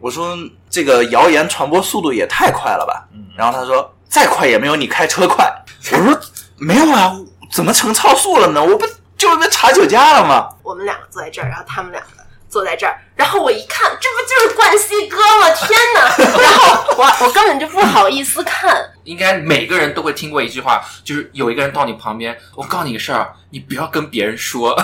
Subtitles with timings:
[0.00, 0.36] 我说
[0.68, 3.06] 这个谣言传播速度也太快了吧？
[3.36, 5.46] 然后他说再快也没有你开车快。
[5.92, 6.20] 我说
[6.56, 7.14] 没有啊，
[7.52, 8.62] 怎么成超速了呢？
[8.62, 8.86] 我不
[9.16, 10.48] 就是被查酒驾了吗？
[10.62, 12.19] 我们两个坐在这儿，然后他们两个
[12.50, 15.48] 坐在这儿，然后我一看，这不就是冠希哥吗？
[15.50, 16.00] 天哪！
[16.42, 18.90] 然后我我根本就不好意思看。
[19.04, 24.76] 应该每个人都会听过一句话，就是有一个人到你旁边，我告诉你个事儿，你不要跟别人说。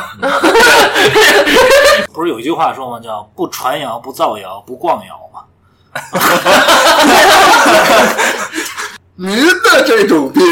[2.14, 3.00] 不是有一句话说吗？
[3.02, 5.42] 叫“不传谣，不造谣，不逛谣”吗？
[9.16, 10.44] 您的这种病，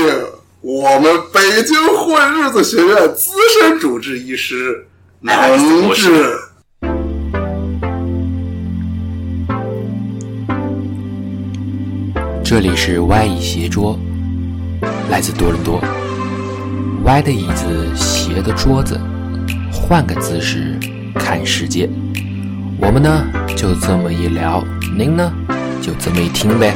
[0.62, 4.88] 我们北京混日子学院资深主治医师
[5.20, 6.36] 能治。
[12.54, 13.98] 这里是 Y 椅斜桌，
[15.10, 15.82] 来自多伦多。
[17.02, 18.96] 歪的椅子，斜的桌子，
[19.72, 20.78] 换个姿势
[21.16, 21.90] 看世界。
[22.80, 24.62] 我们呢，就这么一聊，
[24.96, 25.32] 您呢，
[25.82, 26.72] 就这么一听呗。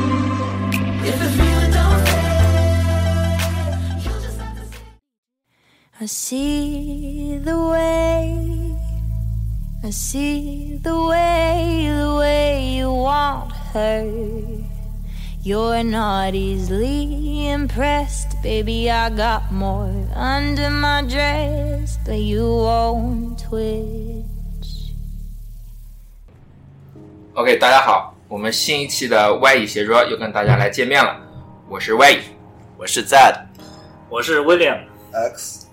[6.01, 8.75] I see the way,
[9.85, 14.05] I see the way, the way you want her.
[15.49, 18.91] You're not easily impressed, baby.
[18.91, 24.93] I got more under my dress, but you won't twitch.
[27.33, 31.17] OK，大家好，我们新一期的 Y 椅斜桌又跟大家来见面了，
[31.67, 32.19] 我是 Y 椅。
[32.77, 33.17] 我是 Z，
[34.11, 35.67] 我是 William，X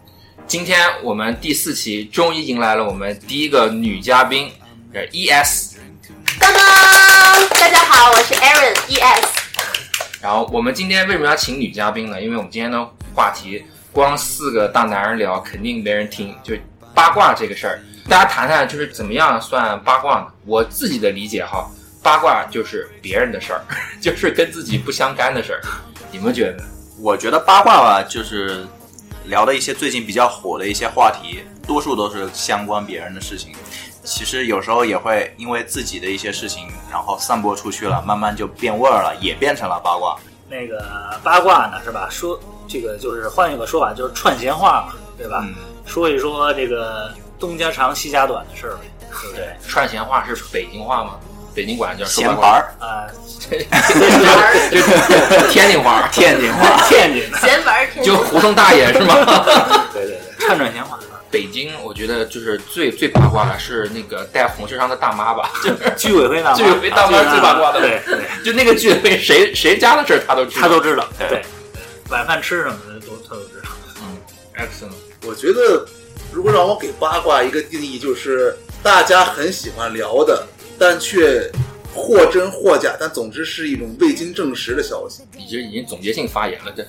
[0.48, 4.54] 今天我们第四期终于迎来了我们第一个女嘉宾，
[4.94, 5.76] 呃，ES。
[6.40, 6.62] 当当，
[7.60, 9.45] 大家好，我是 Aaron ES。
[10.26, 12.20] 然后我们今天为什么要请女嘉宾呢？
[12.20, 16.56] 因为我们今天的话题光四个大男人聊肯定没人听，就
[16.96, 17.80] 八卦这个事儿。
[18.10, 20.28] 大家谈谈就是怎么样算八卦呢？
[20.48, 21.70] 我自己的理解哈，
[22.02, 23.62] 八卦就是别人的事儿，
[24.02, 25.62] 就是跟自己不相干的事儿。
[26.12, 26.64] 你们觉得？
[27.00, 28.66] 我觉得八卦吧，就是
[29.26, 33.54] 聊的一些最近比较火的一些话题，多数都是相关别人的事情。
[34.06, 40.16] 其实有时候也会因为自己的一些事情，然后散播出去了，慢慢就变味儿了，也变成了八卦。
[40.48, 40.80] 那个
[41.24, 42.08] 八卦呢是吧？
[42.10, 45.42] 说这个就是换一个说法，就是串闲话嘛，对吧？
[45.44, 45.54] 嗯
[45.88, 48.78] 说一说这个东家长西家短的事儿，
[49.22, 49.48] 对不对？
[49.68, 51.12] 串闲话是北京话吗？
[51.54, 53.08] 北京管叫说闲八卦牌儿，啊，
[53.40, 53.58] 这
[55.52, 59.14] 天津话， 天津话， 天津的，闲玩儿天就胡同大爷是吗？
[59.94, 60.98] 对对对，串串闲话。
[61.36, 67.82] 北京，我觉得就是最最八卦的是那个戴红袖章的大妈吧，就 是居委会大妈，居委会大妈最八卦的。
[67.82, 71.06] 对对，就那个居委会谁谁家的事儿他都知道，他都知道。
[71.20, 71.28] 对。
[71.28, 71.46] 对，
[72.10, 73.70] 晚饭吃什么的都他都知道。
[74.00, 74.16] 嗯
[74.56, 75.86] ，excellent，我觉得，
[76.32, 80.48] 如果让我给八卦一个定义，就是大家很喜欢聊的，
[80.80, 81.52] 但却
[81.94, 85.24] 或真或假，但总之是一种未经证实的消息。
[85.38, 86.82] 已经已经总结性发言了，这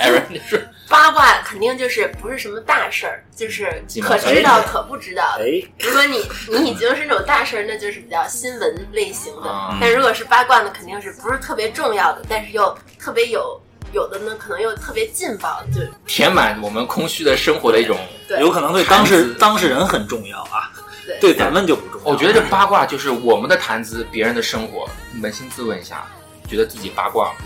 [0.00, 0.56] Aaron 你说
[0.88, 5.44] 八卦肯定就是不是什么大事儿，就是可知道可不知道的。
[5.44, 9.48] 哎，如果你你已经是那种大事儿，那就是比较新闻类型的。
[9.48, 13.60] 啊但如果是八卦呢，肯定是不是特别重要的，但是又特别有
[13.92, 17.98] 有的呢，可能又特别劲爆，就填满我们空虚的生活的一种。
[18.28, 20.70] 对有可能对当事当事人很重要啊，
[21.06, 22.12] 对对咱们就不重要。
[22.12, 24.88] 我觉得这八卦就是我们的谈资，别人的生活。
[25.22, 26.06] 扪心自问一下，
[26.48, 27.36] 觉得自己八卦吗？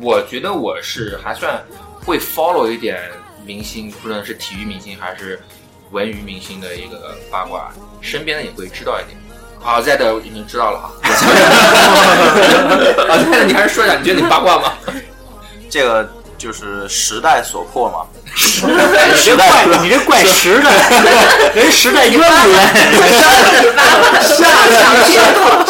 [0.00, 1.62] 我觉得我是还算
[2.04, 3.00] 会 follow 一点
[3.44, 5.40] 明星，不论是体育明星还是
[5.90, 7.70] 文娱明星的一个八卦，
[8.00, 9.16] 身边的也会知道一点。
[9.60, 10.92] 好，Z 的已经知道了哈。
[13.08, 14.74] 啊，Z 你还是说一下，你觉得你八卦吗？
[15.70, 16.06] 这个
[16.36, 18.04] 就是时代所迫嘛。
[18.36, 18.42] 你
[19.24, 20.70] 这怪你这怪时代，
[21.54, 22.28] 人时代渊源。
[24.22, 24.44] 下
[25.06, 25.14] 期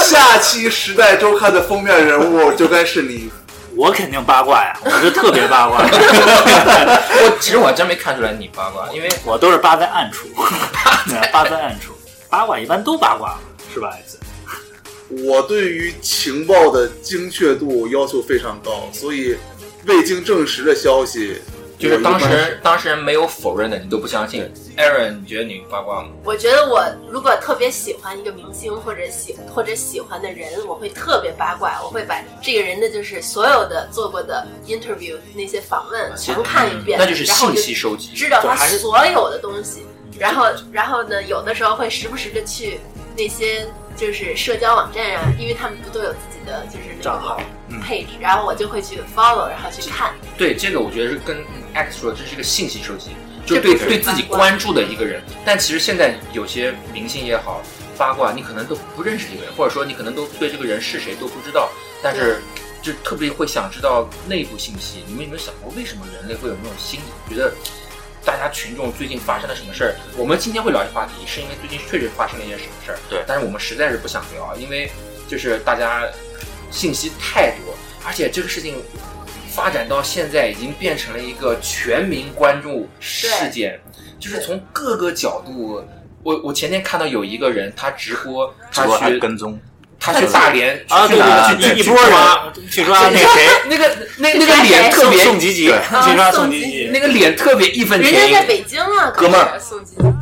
[0.02, 3.30] 下期《时代周刊》的封面人物就该是你。
[3.76, 10.28] 我肯定八卦呀，我是特别八卦， 我其实我还真没看出来你八卦，因为我都是扒在暗处，
[11.32, 11.92] 扒在暗处。
[12.28, 13.38] 八卦一般都八卦嘛，
[13.72, 14.18] 是吧？X？
[15.24, 19.36] 我对于情报的精确度要求非常高，所以
[19.86, 21.40] 未经证实的消息，
[21.84, 24.50] 就是当事人当事人没有否认的，你都不相信。
[24.76, 26.08] Aaron，你觉得你八卦吗？
[26.24, 39.86] 我觉得我如果特别喜欢一个明星或者喜或者喜欢的人，我会特别八卦，我会把这个人的就是所有的做过的 interview 那些访问全看一遍，那就是然后就信息收集，知道他所有的东西，
[40.18, 42.80] 然后然后呢，有的时候会时不时的去
[43.16, 43.66] 那些
[43.96, 50.12] 就是社交网站啊，因为他们不都有自己的就是账号个 page，然后我就会去 follow，然后去看。
[50.36, 53.10] 对这个，我觉得是跟 X 说，这是一个信息收集，
[53.44, 55.22] 就是对对自己关注的一个人。
[55.44, 57.60] 但其实现在有些明星也好，
[57.98, 61.70] 八卦，你可能都不认识这个人，或者说你可能都对这个人是谁都不知道，
[62.02, 62.40] 但是
[62.80, 65.04] 就特别会想知道内部信息。
[65.06, 67.34] 你们有没有想过，为什么人类会有那种心理？
[67.34, 67.52] 觉得
[68.24, 69.94] 大家群众最近发生了什么事儿？
[70.16, 72.98] 我们今天会聊这话题，是因为最近确实发生了一件什么事儿。
[73.10, 74.90] 对但是我们实在是不想聊，因为
[75.28, 76.02] 就是大家
[76.70, 77.74] 信息太多，
[78.06, 78.82] 而且这个事情
[79.54, 83.80] 发展到现在已经变成了一个全民关注事件，
[84.18, 85.80] 就是从各个角度。
[86.24, 89.56] 我我前天看到有一个人，他直播，他直播还去跟踪，
[90.04, 92.12] 他去大连啊，对去哪对对，去一波人
[92.70, 95.66] 去抓那个谁， 那个那那个脸特别宋吉吉，
[96.04, 96.90] 去抓宋宋吉吉吉。
[96.92, 98.32] 那个脸特别义愤人填膺。
[98.32, 99.58] 家在北京啊，哥们儿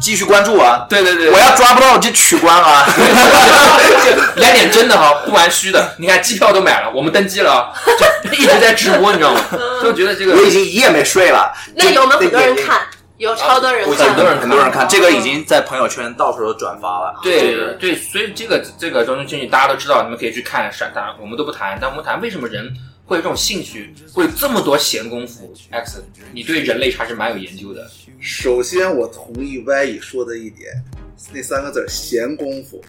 [0.00, 0.86] 继续关注啊！
[0.88, 2.86] 对对对，我要抓不到我就取关啊！
[4.36, 5.94] 来点真的哈，不玩虚的。
[5.98, 7.72] 你看机票都买了，我们登机了啊，
[8.24, 9.40] 就一直在直播，你知道吗？
[9.82, 11.52] 就觉得这个我已经一夜没睡了。
[11.74, 12.80] 那有没有很多人看？
[13.22, 17.20] 有超多人看，很多人很多人看，这个已经在朋友圈到处都转发了。
[17.22, 22.68] 对对，所以这个这个中东经济大家都知道，你们可以去看闪大，我们都不谈，但我们谈为什么人
[23.04, 25.54] 会有这种兴趣，会有这么多闲工夫。
[25.70, 26.02] X，
[26.32, 27.88] 你对人类还是蛮有研究的。
[28.18, 30.72] 首先，我同意 Y 乙说的一点，
[31.32, 32.82] 那三个字儿“闲工夫”，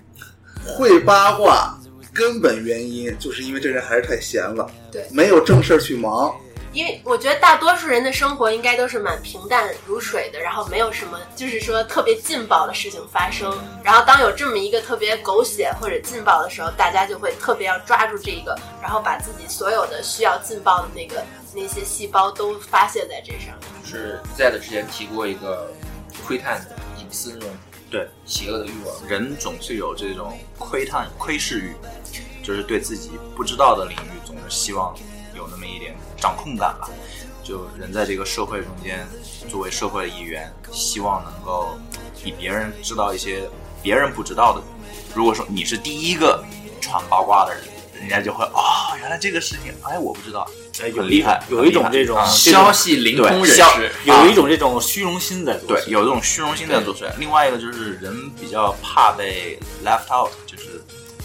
[0.66, 1.78] 会八卦，
[2.12, 6.34] 根本原因就是因为这人还是太闲了，对没有正事儿去忙。
[6.74, 13.56] 因为我觉得大多数人的生活应该都是蛮平淡如水的，然后没有什么就是说特别劲爆的事情发生。
[13.84, 21.24] 然后当有这么一个特别狗血或者劲爆的时候，大家就会特别要抓住这个，然后把自己所有的需要劲爆的那个
[21.54, 23.54] 那些细胞都发泄在这上。
[23.84, 25.72] 就是在的之前提过一个
[26.25, 26.66] 窥探
[26.98, 27.50] 隐私那种
[27.92, 29.08] 对邪恶的欲望。
[29.08, 31.75] 人总是有这种窥探、窥视欲，
[32.44, 34.96] 就是对自己不知道的领域，总是希望
[35.44, 36.90] 有那么一点掌控感吧。
[37.44, 39.06] 就人在这个社会中间，
[39.50, 41.78] 作为社会的一员，希望能够
[42.24, 43.50] 比别人知道一些
[43.81, 44.62] 别人不知道的。
[45.13, 46.42] 如果说你是第一个
[46.80, 47.63] 传八卦的人，
[48.00, 50.50] 人家就会哦，原来这个事情，哎，我不知道，
[50.81, 55.88] 哎很厉害，有一种这种消息灵通人士，有一种这种虚荣心在作对，祟。
[55.89, 57.12] 有一种虚荣心在作祟。
[57.18, 60.73] 另外一个就是人比较怕被 left out，就是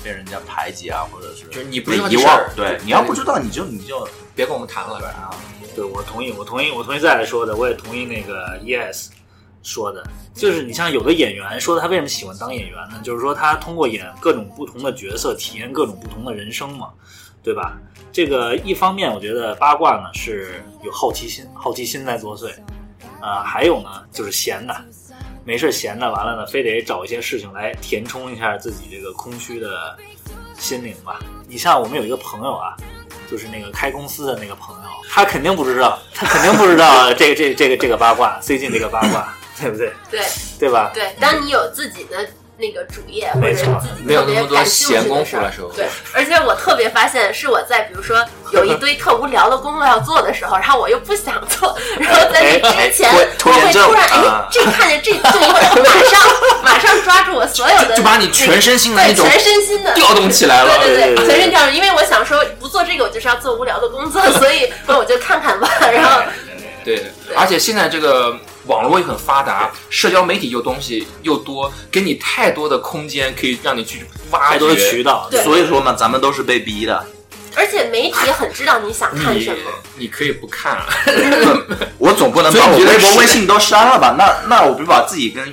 [0.02, 2.40] 被人家排挤啊，或者是就是你不被遗忘。
[2.54, 4.96] 对，你要不知道，你就你就别跟我们谈了。
[5.08, 5.30] 啊，
[5.74, 9.08] 对，我同意，我同意，我同意再来说的，我也同意那个 Yes
[9.62, 10.02] 说的，
[10.34, 13.00] 就是你像有的演员说他为什么喜欢当演员呢？
[13.02, 16.90] 就是说他通过演各种不同的角色，体验各种不同的人生嘛，
[17.42, 17.76] 对吧？
[18.10, 22.50] 这个一方面，我觉得八卦呢是有好奇心，好奇心在作祟，
[23.20, 24.74] 啊、还有呢就是闲的，
[25.48, 29.96] 没事闲的，完了呢非得找一些事情来填充一下自己这个空虚的
[30.58, 31.18] 心灵吧。
[31.48, 32.76] 你像我们有一个朋友啊，
[33.30, 39.90] 就是那个开公司的那个朋友，他肯定不知道，他肯定不知道 这个这个这个这个八卦，最近这个八卦，对不对？
[40.10, 40.20] 对
[40.58, 40.90] 对吧？
[40.92, 42.28] 对，当你有自己的
[42.58, 53.14] 那个主业或者自己没有那么多特别感兴趣闲工的事儿夫的时候，对，而且我特别发现，是我在比如说有一堆特无聊的工作要做的时候，然后我又不想做， 然后在那之前，哎
[53.44, 55.50] 我会突然哎啊，这看见这动作，
[55.84, 56.20] 马上
[56.64, 60.78] 马上抓住我所有的，就把你全身心的种全身心的调动起来了。
[60.78, 66.22] 对对对对全身调动，因为我想说不做这个，我就是要做无聊的工作，所以那我就看看吧，然后
[66.96, 67.04] 对，
[67.36, 68.34] 而且现在这个
[68.66, 77.04] 网络也很发达，社交媒体又东西又多，给你太多的空间可以让你去挖太多的掘渠道，所以说嘛，咱们都是被逼的。
[77.54, 79.70] 而且媒体很知道你想看什么。
[79.96, 80.86] 你可以不看啊，
[81.98, 84.14] 我总不能把我微博、微信都删了吧？
[84.16, 85.52] 那那我不是把自己跟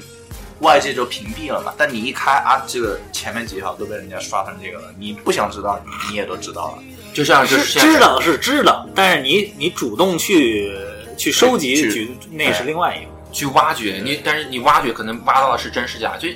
[0.59, 1.73] 外界就屏蔽了嘛？
[1.77, 6.83] 但你一开啊，这个前面几条都被人家刷成这个了，你不想知道，你也都知道了。
[7.13, 10.77] 就像是知道是知道，但是你你主动去
[11.17, 13.11] 去收集，去去那是另外一个。
[13.31, 16.15] 去挖掘你，但是你挖掘可能挖到的是真是假。
[16.17, 16.29] 就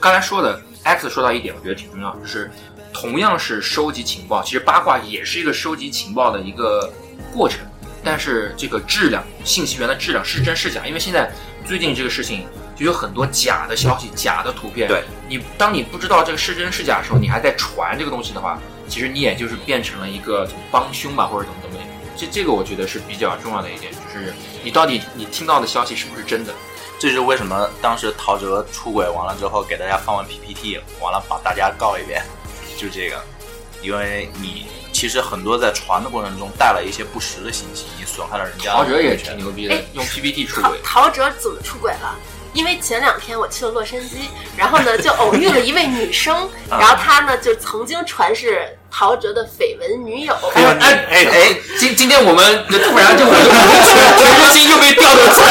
[0.00, 2.48] 刚才说的，X 说到一点，我觉得挺重要，就是
[2.92, 6.92] 同样是收集情报，其实八卦也是一个收集情报的一个
[7.32, 7.58] 过程，
[8.04, 10.86] 但是这个质量，信息源的质量是真是假？
[10.86, 11.28] 因为现在
[11.66, 14.86] 最近这个事情就有很多假的消息、假的图片。
[14.86, 21.83] 对你，当你不知道这个是真是假的时候，你还在传这个东西的话，其实你也就是变成了一个帮凶吧，或者怎么怎么样。
[22.16, 26.52] 这这个我觉得是比较重要的一点，就是你到底你听到的消息是不是真的？
[26.98, 32.22] 这就是为什么当时陶喆出轨完了之后，给大家放完 PPT，完了把大家告一遍，
[32.78, 33.20] 就这个，
[33.82, 40.78] 因为你其实很多在传的过程中带了一些不实的信息，你损害了人家陶喆也权挺牛逼的哎，用 PPT 出轨。
[40.84, 42.16] 陶喆怎么出轨了？
[42.54, 50.32] 因为前两天我去了洛杉矶，然后呢就偶遇了一位女生， 然后她呢就曾经传是陶喆的绯闻女友。
[50.54, 55.48] 哎哎哎哎，今今天我们突然就我就全全身心又被调动起来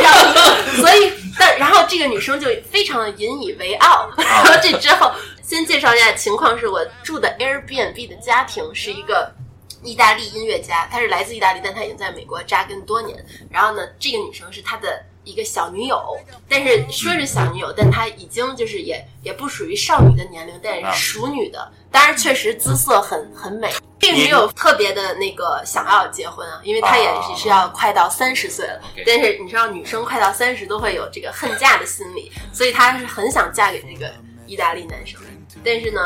[0.00, 4.08] 了，所以但然后这个女生就非常的引以为傲。
[4.16, 9.30] 然后这之后，先介绍一下情况：是我住的 Airbnb 的家庭是一个
[9.82, 13.22] 意大利音乐家，他是来自意大利，但他已经在美国扎根多年。
[13.50, 16.16] 然后呢，这个女生是他的一个小女友，
[16.48, 21.70] 但是说是小女友，但她已经就是也也不属于少女的年龄，但也是熟女的。
[21.90, 23.70] 当然，确实姿色很很美。
[23.98, 28.80] 并没有特别的那个想要结婚啊，因为她也是是要快到三十岁了。
[29.04, 34.12] 但是你知道，女生快到三十都会有这个恨嫁的心理，所以她是很想嫁给这个
[34.46, 35.20] 意大利男生。
[35.64, 36.00] 但是呢，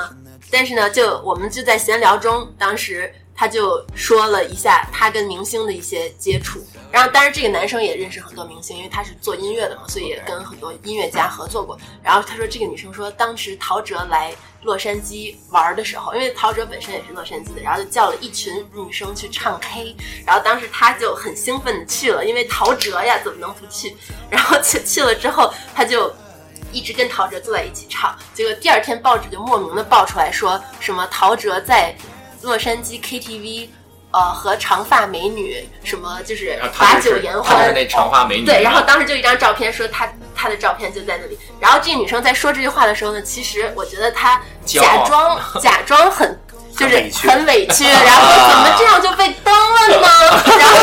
[0.50, 6.63] 但是呢，就我们就在闲聊中，当时他就说了一下他跟明星的一些接触。
[6.93, 11.79] 然后，当然这个男生也认识很多明星，因为他是做音乐的嘛，所以也跟很多音乐家合作过。
[12.03, 19.95] 然后他说，这个女生说，当时陶喆来洛杉矶玩的时候，因为陶喆本身也是洛杉矶的，然后就叫了一群女生去唱 K。
[20.27, 23.97] 然后当时他就很兴奋的去了，因为陶喆呀，怎么能不去？
[24.29, 26.13] 然后去去了之后，他就。
[26.73, 31.93] 一直跟陶喆坐在一起唱，结果第二天报纸就莫名的爆出来说什么陶喆在
[32.43, 33.69] 洛杉矶 KTV，
[34.13, 38.45] 呃和长发美女什么就是把酒言欢那长发美女。
[38.45, 46.39] 对，然后当时就一张照片说她她的照片就在那里，然后这个女生在说这句话的时候呢，其实我觉得她假装假装很。
[46.79, 50.09] 就是很委屈然后说 怎么这样就被登了呢？
[50.57, 50.77] 然后，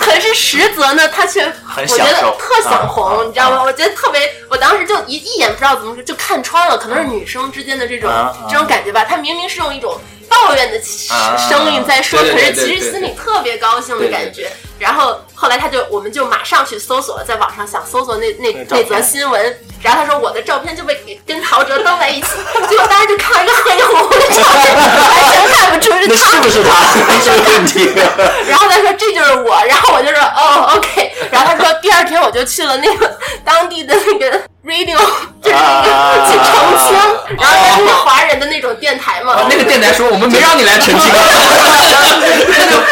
[0.00, 3.62] 可是实则呢，他却很我觉得特想啊红，你知道吗？
[3.62, 8.10] 我觉得特别，我当时就一一眼不知道怎么说，就看穿了，可能是女生之间的这种
[8.48, 9.04] 这种感觉吧。
[9.04, 9.96] 他明明是用一种
[10.28, 10.78] 抱怨的
[11.14, 14.50] 啊声音在说，可是其实心里特别高兴的感觉。
[14.78, 22.28] 然后后来他就，我们就马上去搜索，在网上想搜索那那那则新闻，然后他说我的照片就被给跟陶喆登在一起，
[22.66, 26.70] 结果大家就看了一个黑乎乎的照片， 完全看不出是那他是不是他？
[27.22, 27.92] 这个问题。
[28.48, 31.12] 然后他说这就是我，然后我就说哦，OK。
[31.30, 34.96] 然后他说第二天我就去了那个 当地的那个 radio，
[35.42, 36.52] 就是那个去澄
[36.88, 39.34] 清，然后他是华人的那种电台嘛。
[39.34, 41.12] 哦那个电台说我们没让你来澄清，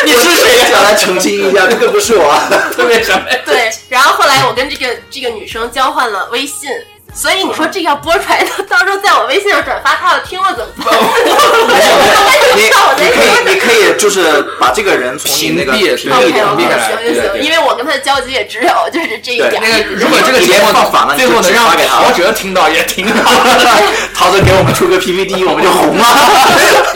[0.04, 0.70] 你是谁？
[0.70, 2.34] 想来澄清一下，这个不是我。
[2.74, 3.24] 特别什么？
[3.44, 6.70] 对，然后后来我跟这个这个女生交换了微信。
[7.14, 10.94] 所以你说这要播出来的， 到时候在我微信上转发，他要听了怎么办？
[12.54, 19.60] 你你可以你可以就是把这个人从你那个屏蔽屏对蔽掉行行行，因为我跟他的交集也只有就是这一点。
[19.60, 23.32] 那个如果这个节目放反了，最后能让陶喆听到也挺好。
[24.14, 26.04] 陶喆给我们出个 PPT，我们就红了。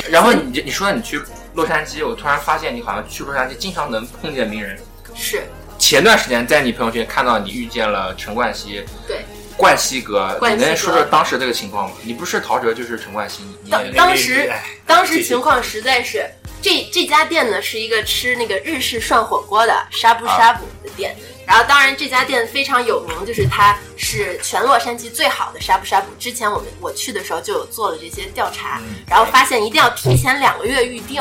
[0.08, 1.20] 然后你你说你去
[1.54, 4.78] 洛杉矶，我突然发现你好像去洛杉矶经常能碰见名人。
[5.14, 5.42] 是
[5.78, 9.24] 前段时间在你朋友圈看到你遇见了陈冠希，对。
[9.56, 11.96] 冠希哥，你能说说当时这个情况吗？
[12.02, 16.28] 你不是陶喆就是陈冠希，你当当时哎当时情况实在是，
[16.60, 21.16] 这这家店呢是一个吃那个日式涮火锅的沙布沙布的店。
[21.44, 26.06] 然后，当然这家店非常有名，就是它是全洛杉矶最好的沙布沙布。
[26.16, 31.20] 之前我们我去的时候就有做了这些调查，然后发现一定要提前两个月预定，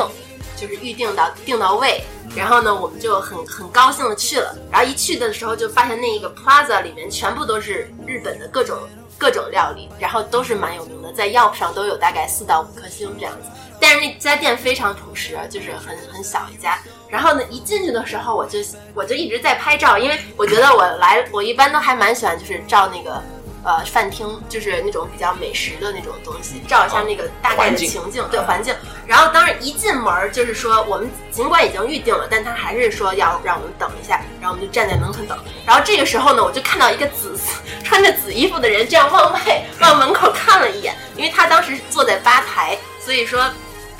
[0.62, 2.04] 就是预定到定到位。
[2.36, 4.56] 然后呢，我们就很很高兴的去了。
[4.70, 8.78] 然后一去的时候就发现那一个 Plaza 里面全部都是日本的各种
[9.18, 13.50] 各种料理，然后都是蛮有名的，在 Yelp 上都有大概四到五颗星这样子。
[13.80, 16.78] 但是那家店非常朴实，就是很很小一家。
[17.08, 18.60] 然后呢，一进去的时候我就
[18.94, 23.20] 我就一直在拍照，因为我觉得我来我一般都还蛮喜欢就是照那个。
[23.64, 28.74] 呃，饭厅就是那种比较美食的那种东西，照一下那个大概的情境，对环境。
[29.12, 35.38] 然后当时一进门，就是说我们尽管已经预定了，但他还是说要让我们等一下，然后我们就站在门口等。
[35.66, 37.38] 然后这个时候呢，我就看到一个紫
[37.84, 43.50] 穿着紫衣服的人这样往外往门口看了一眼，因为他当时坐在吧台，所以说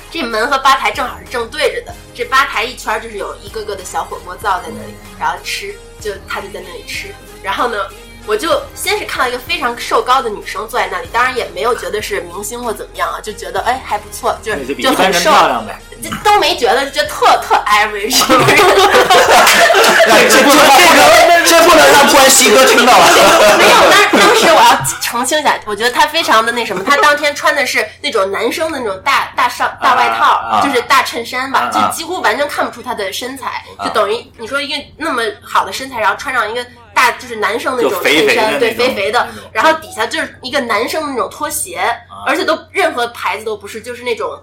[0.09, 1.93] 这门和吧台正好是正对着的。
[2.15, 7.13] 这吧台一圈就是有一个个的小火锅灶在那里，然后吃，就他就在那里吃。
[7.43, 7.77] 然后呢，
[8.25, 15.31] 我就先是看到一个非常瘦高的女生坐在那里，当然也没有觉得是明星或怎么样啊，就觉得哎还不错，就是就很瘦。
[16.03, 18.19] 就都没觉得，就觉得特特 average。
[20.29, 23.07] 这不能这这不能让关西哥听到了。
[23.57, 41.81] 没有，当当时我要澄清一下，我觉得他非常的那什么，他当天穿的是那种男生的那种大大上大外套，啊就是大衬衫吧，啊就几乎完全看不出他的身材，就等于你说一个那么好的身材，然后穿上一个大就是男生那种衬衫，对肥肥的，然后底下就是一个男生的那种拖鞋，
[42.25, 44.39] 而且都任何牌子都不是，就是那种。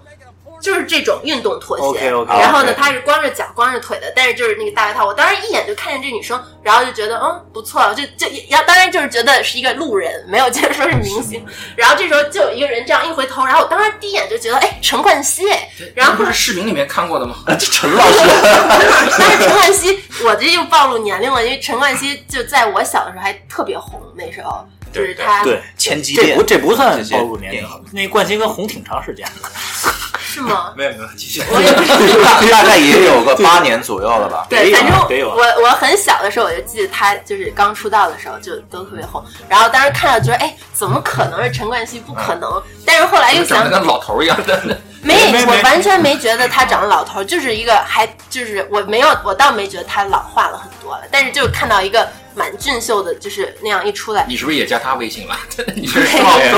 [0.61, 2.11] 就是这种运动拖鞋。
[2.27, 5.05] 然后呢她是光着脚、光着腿的，但是就是那个大外套。
[5.05, 11.45] 我当时一眼就看见这女生，然后就觉得嗯不错，就就要当然就是觉得是一个路人，没有觉得说是明星。
[11.75, 17.35] 然后这时候就有一个人这样一回头，然后我当时第一眼就觉得哎陈冠希哎，然后不是视频里面看过的吗？
[17.59, 18.19] 这陈老师，
[19.17, 29.49] 但是陈冠希，我这又暴露年龄了，因为陈冠希就在我小的时候还特别红，那时候就是他对，千机电这不这不算暴露年龄，那冠希哥红挺长时间的。
[30.31, 30.71] 是吗？
[30.77, 31.43] 没有没有，继续。
[31.51, 31.81] 我也不。
[32.23, 34.45] 大 大概也有个八年左右了吧。
[34.49, 41.99] 对，反正得有我我很小的时候我就记得他就是刚出道的时候就都特别红，然后当时看到觉得哎怎么可能是陈冠希？
[41.99, 42.49] 不可能！
[42.85, 44.77] 但是后来又想长得跟老头一样的。
[45.03, 55.35] 没没，我完全没觉得他长得老头儿，就是一个还就是我没有，我倒没觉得他老化了很多了，但是就看到一个蛮俊秀的，就是那样一出来，你是不是也加他微信了？
[55.75, 56.57] 你是没双有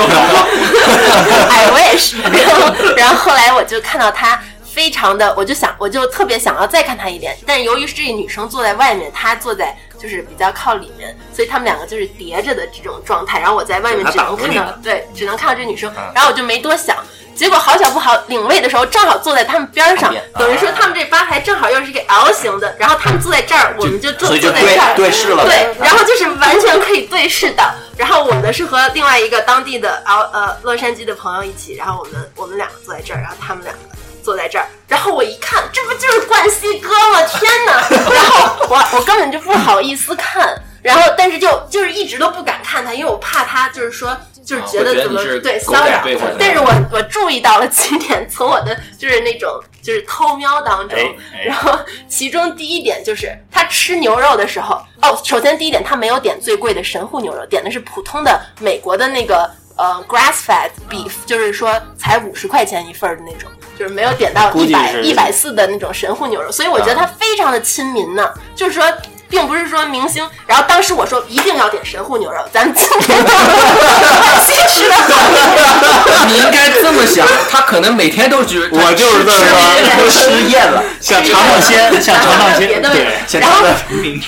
[1.48, 2.20] 哎，我也是。
[2.20, 7.36] 然后，然后后来我就看到他非常的，我就想，我就特别想要再看他一眼。
[7.46, 13.38] 但是由于是这个女生坐在外面，他坐在就是比较靠里面，所以他们两个就是叠着的这种状态。
[13.40, 15.90] 然后我在外面只能看到，对，只能看到这女生。
[16.14, 16.96] 然后我就没多想。
[17.34, 27.74] 结果好巧不好，领位的时候正好坐在他们边上，等于说他们这吧台正好又是一个 L 型的，然后他们坐在这儿，我们就坐坐在这儿，对对视了对，然后就是完全可以对视的。
[27.96, 33.82] 然后我呢是和另外一个当地的 L 呃洛杉矶的朋友一起，然后我们我们两个坐在这儿，然后他们两个
[34.22, 37.22] 坐在这儿，然后我一看，这不就是冠希哥吗？
[37.22, 37.72] 天哪！
[38.14, 44.16] 然后我我根本就不好意思看，然后但是就就是一直都不敢看他，因为我怕他就是说。
[44.44, 46.02] 就是觉得怎么对骚扰
[46.38, 49.48] 但是我我注意到了几点，从我的就是那种
[49.80, 68.84] 就是偷瞄当中，哎哎然后其中第一点就是他吃牛肉的时候，哦，首先第一点他没有点最贵的神户牛肉，点的是普通的美国的那个呃 grass fed beef，就是说才五十块钱一份儿的那种，就是没有点到一百一百四的那种神户牛肉，所以我觉得他非常的亲民呢，就是说。
[69.34, 73.18] 并不是说明星，然后当时我说一定要点神户牛肉，咱们今天
[74.46, 75.08] 先吃的好。
[76.28, 83.08] 你应该这么想，他可能每天都觉得我就是这么说，吃厌了，想尝尝鲜，想尝尝鲜，别的对。
[83.40, 83.66] 然后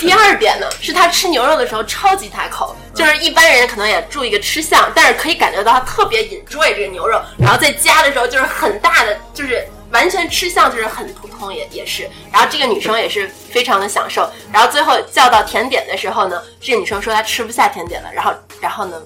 [0.00, 19.00] 第二点呢，是他吃牛肉的时候超级大口，就是一般人可能也注意个吃相，但是可以感觉到他特别 enjoy 这个牛肉，然后在夹的时候就是很大的，就是完全吃相就是很普通也也是，然后这个女生也是非常的享受，然后最后叫到甜点的时候呢，这个女生说她吃不下甜点了，然后然后呢。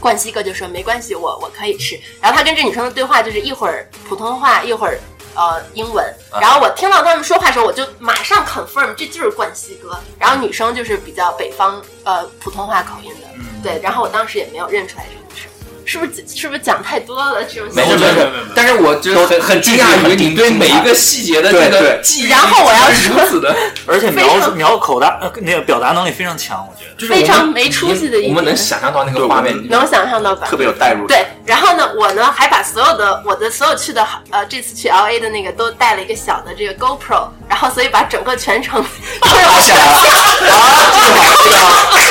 [0.00, 1.98] 冠希哥就说没关系，我我可以吃。
[2.20, 5.00] 然后他跟这女生的对话就是一会儿普通话，一会儿
[5.34, 6.04] 呃英文。
[6.38, 9.98] 然后我听到他们说话的时候，我就马上 confirm 这就是冠希哥。
[10.18, 13.26] 然后女生就是比较北方呃普通话口音的，
[13.62, 13.80] 对。
[13.82, 15.50] 然后我当时也没有认出来这个女生，
[15.84, 17.68] 是不是是不是讲太多了这种？
[17.74, 23.54] 没事没事没有没有没有，但是我就是很很惊讶于你对每一个细节的这个对对记忆，然后我要是如此的，
[23.86, 26.94] 而且描描口达呃那个表达能力非常强，我觉得。
[26.96, 30.46] 就是非常没出息的我们能想象到那个画面，能想象到吧？
[30.46, 31.18] 特别有代入感。
[31.18, 38.80] 对，然后呢，我呢还把所有的我的所有去的呃这次去 L A 的那个都带了一个小的这个 GoPro，然后所以把整个全程
[39.20, 39.74] 拍下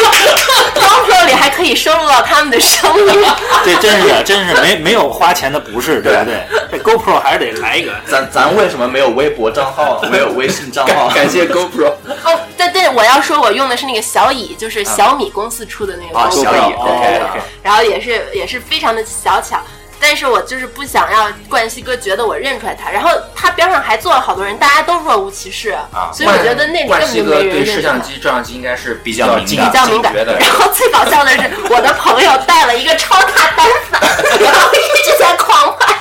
[0.76, 3.24] 来 GoPro 里还可以收录到他们的声音。
[3.64, 6.44] 这真是的，真是没没有花钱的不是，对不对？
[6.72, 7.92] 这 GoPro 还是得来一个。
[8.06, 11.10] 咱咱为什么没有微博账号，没有微信账号？
[11.14, 11.94] 感谢 GoPro。
[12.24, 19.58] 哦，对对，我要说我用的是那个小蚁，就是小米公司出的那个小蚁对对对 OK 然后也是也是非常的小巧。
[20.06, 27.82] 但是我就是不想要冠希哥觉得我认出来他，然后他边上还坐了好多人，大家都若无其事，啊所以我觉得那里根本就没人哥对摄。
[27.82, 30.38] 像机、照相机应该是比较敏感比较敏感的。
[30.38, 31.40] 然后最搞笑的是，
[31.70, 34.02] 我的朋友带了一个超大单反，
[34.44, 35.96] 然后一直在狂拍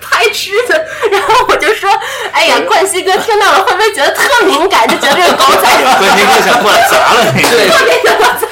[0.00, 0.86] 拍吃的。
[1.10, 1.90] 然后我就说
[2.32, 4.86] ：“哎呀，冠希哥听到了会不会觉得特敏感？
[4.88, 5.68] 就觉得这个狗仔
[5.98, 7.48] 冠希哥想过来砸了那个。
[7.50, 8.48] 对，特别的惨。”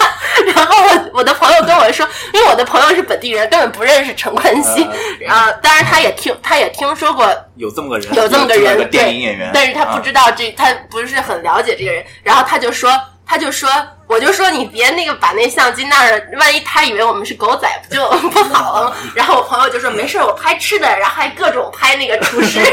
[0.63, 4.89] 然后我我的朋友跟我说，因为我的朋友是本地人，根本不认识陈冠希。
[5.21, 9.15] 然后当然他也听他也听说过有这么个人，有这么个人，电对。
[9.15, 9.51] 影演员。
[9.53, 12.91] 但是他不啊知道这，他不是很了解这个人，然后他就说，
[13.27, 13.69] 他就说，
[14.13, 18.97] 我就说你别那个把那相机那儿，万一他以为我们是狗仔，不就 不好了吗？
[19.15, 22.61] 然后我朋友就说没事儿，我拍吃的，然后还各种拍那个厨师，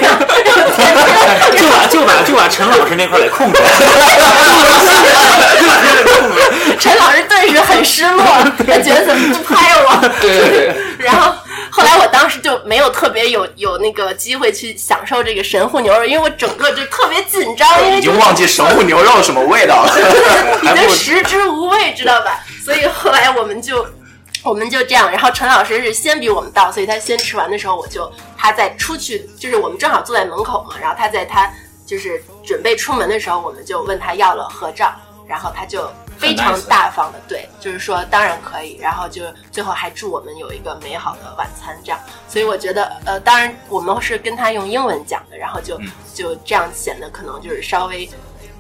[1.58, 3.70] 就把就把就把陈老师那块给空出来。
[6.80, 8.26] 陈老师顿时很失落，
[8.68, 9.98] 他觉得怎么不拍我？
[10.22, 10.76] 对对对，
[11.06, 11.34] 然后
[11.72, 19.94] 后来我当时就没有特别有有那个机会去享受这个神户牛肉，因为我整个就特别紧张，因为已经忘记神户 牛肉什么味道了。
[20.64, 22.40] 已经食之无味，知道吧？
[22.64, 23.86] 所以后来我们就
[24.44, 31.52] 我们就这样，然后陈老师是先比我们到，所以他先吃完的时候，我就他在出去，就是我们正好坐在门口嘛，然后他在他
[31.86, 34.94] 就是准备出门的时候，我们就问他要了合照，
[35.28, 45.80] 然后他就非常大方的对，就是说当然可以，然后就最后还祝我们有一个美好的晚餐这样，所以我觉得呃，当然我们是跟他用英文讲的，然后就、
[46.14, 48.06] 就这样显得可能就是稍微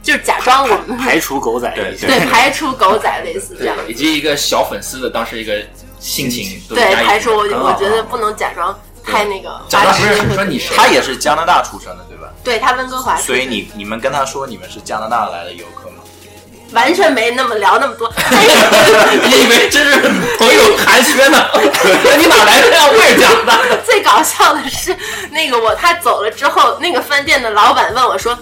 [0.01, 1.95] 就是假装我们排除狗仔对。
[1.97, 3.75] 对排除狗仔类似这样。
[3.87, 5.61] 以及一个小粉丝的当时一个
[5.99, 12.31] 心情，对排除我我觉得不能假装太那个假装不是说你是他也是加拿大出生的，对吧？
[12.41, 15.88] 对他温哥华所以你你们跟他说你们是加拿大来的游客吗？
[16.71, 18.11] 完全没那么聊那么多。
[19.23, 19.99] 你以为这是
[20.37, 21.47] 朋友寒暄呢？
[22.17, 23.53] 你哪来的这样味讲的。
[23.85, 24.95] 最搞笑的是，
[25.31, 28.37] 那个我他走了之后，那个饭店的老板问我说。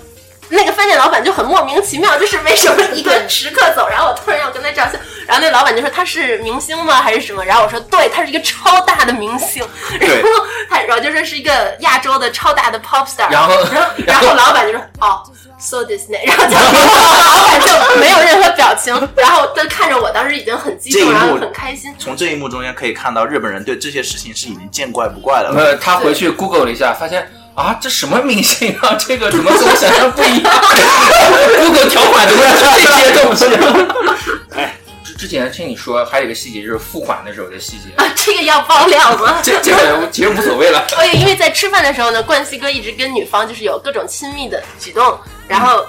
[0.50, 4.94] 那个饭店老板就很莫名其妙，就是为什么一个食客走，然后我突然要跟他照相，
[5.28, 7.02] 然后那老板就说他是明星吗？
[7.02, 7.44] 还是什么？
[7.44, 9.62] 然后我说对，他是一个超大的明星，
[10.00, 10.30] 然后
[10.70, 15.22] 他然后就说是一个亚洲的超大的 pop star，然后然后然后老板就说哦
[15.60, 25.54] ，so Disney，然后就老板就没有任何表情，然后都看着我，当时已经很激动，这一幕然后很开心，从这一幕中间可以看到，日本人对这些事情是已经见怪不怪了。
[25.56, 28.96] 呃，他回去 Google 了一下，发现啊，这什么明星啊？
[29.02, 30.54] 这个怎么跟我想象不一样
[31.60, 33.46] ？Google 条款怎么是这些东西？
[34.56, 39.40] 哎，之之前听你说还有一个细节，就是付款的时候的细节，啊，这个要爆料吗？
[39.44, 40.86] 这这个其实无所谓了。
[40.96, 45.84] 对，因为在吃饭的时候呢，冠希哥一直跟女方就是有各种亲密的举动，然后，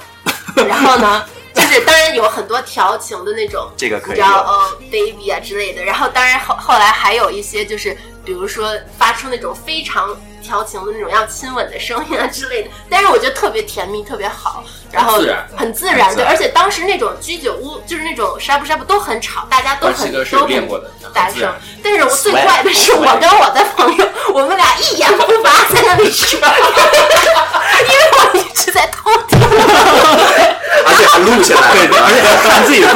[0.66, 5.85] 然后呢，就是当然有很多调情的那种，这个可以你知道哦，baby 啊之类的。
[5.85, 12.70] 然后当然后后来还有一些就是，比如说发出那种非常调情的那种要亲吻的声音啊之类的。
[12.88, 15.20] 但是我觉得特别甜蜜，特别好，然后
[15.54, 16.24] 很自然对。
[16.24, 21.54] 而且当时那种居酒屋就是那种沙布沙布都很吵，大家都很都很大声。
[21.84, 29.38] 但是我最怪的是，我跟我的朋友，我们俩一言不发在那里说，因为我一直在偷听。
[30.87, 32.90] 而且还录下来对，而且还看自己说，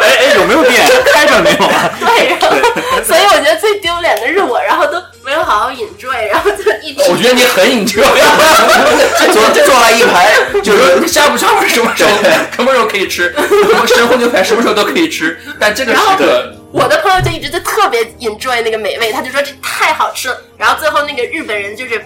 [0.00, 0.86] 哎哎，有没有电？
[1.12, 1.90] 开着没有啊？
[2.00, 7.02] 对，所以我觉得最丢脸的是我，然后都没有好好 enjoy，然后就一直。
[7.10, 8.00] 我觉得你很引咎，
[9.32, 12.10] 坐坐了一排，就是下不下班什么时候
[12.54, 20.40] 什么时候可以吃，什么神户牛排什么时候都可以吃，但这个然后时刻我的朋友就一直就特别 enjoy 那个美味，他就说这太好吃了。
[20.56, 22.04] 然后最后那个日本人就是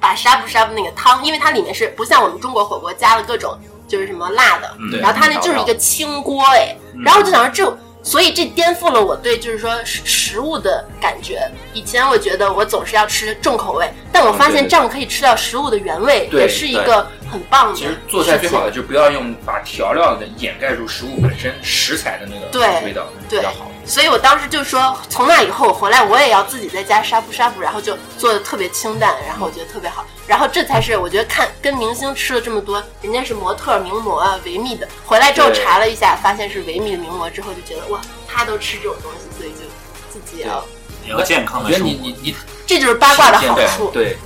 [0.00, 7.76] 把沙布沙布那个汤，因为它里面是不像我们中国火锅加了各种就是什么辣的，对然后它那就是一个清锅哎，然后我就想说这。
[8.02, 11.48] 所以这颠覆了我对就是说食食物的感觉。
[11.72, 17.78] 以前我觉得我总是要吃重口味，但我发现这样可以吃到食物的原味，也是一个很棒的。
[17.78, 23.71] 其实做菜最好的就不要用把调料的掩盖住食物本身食材的那个味道，比较好。
[23.84, 39.66] 所以我当时就说，从那以后我回来我也要自己在家纱布纱布，然后就做的特别清淡，然后我觉得特别好，然后这才是我觉得看跟明星吃了这么多，人家是模特、名模啊、维密的，回来之后查了一下，发现是维密的名模之后，就觉得哇，他都吃这种东西，所以就
[40.10, 40.64] 自己也要，
[41.04, 42.06] 你要健康我觉得的生活。
[42.06, 43.90] 你你你这就是八卦的好处。
[43.92, 44.16] 对，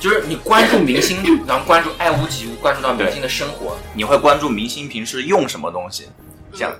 [0.00, 6.08] 就是你关注明星，然后关注爱屋及乌，关注到明星的生活，你会关注明星平时用什么东西，
[6.54, 6.78] 像嗯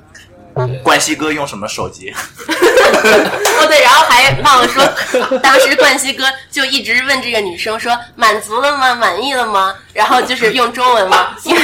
[0.82, 4.84] 冠希哥用什么手机，哦对，然后还忘了说，
[5.38, 8.94] 当时冠希哥就一直问这个女生说满足了吗？
[8.94, 9.74] 满意了吗？
[9.92, 11.60] 然后就是用中文吗， 因为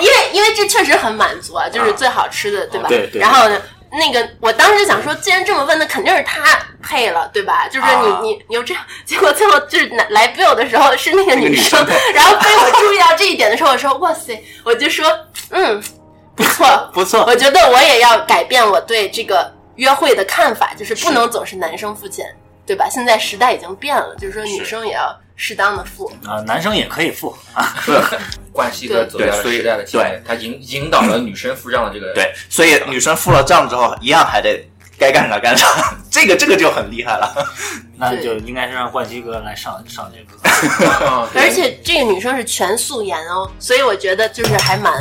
[0.00, 2.88] 因为因为这确实很满足啊，就是最好吃的，对吧？
[2.88, 3.60] 对对然后呢？
[3.94, 6.42] 那个，我当时就想说，既然这么问，那肯定是他
[6.82, 7.68] 配了，对吧？
[7.68, 15.06] 就是你、啊你你有这样，结果最后就是来来 bill 的时候是那个女生，那个女生 然后被我注意到这一点的时候，我说哇塞，我就说
[15.50, 15.82] 嗯
[16.34, 22.26] 不错， 不错我觉得我也要改变我对这个约会的看法，就是不能总是男生付钱，
[22.66, 22.88] 对吧？
[22.90, 26.10] 现在时代已经变了，就是说女生也要适当的付。
[26.26, 27.74] 啊，男生也可以付啊。
[28.52, 34.62] 冠希哥走在了时代的前沿，他引引导了女生付账的这个对，所以女生付了账之后，一样还得
[34.98, 35.66] 该干啥干啥，
[36.10, 37.34] 这个这个就很厉害了。
[37.96, 41.06] 那就应该是让冠希哥来上上这课。
[41.06, 44.92] 啊，对而且这个女生是全素颜哦，所以我觉得就是还蛮，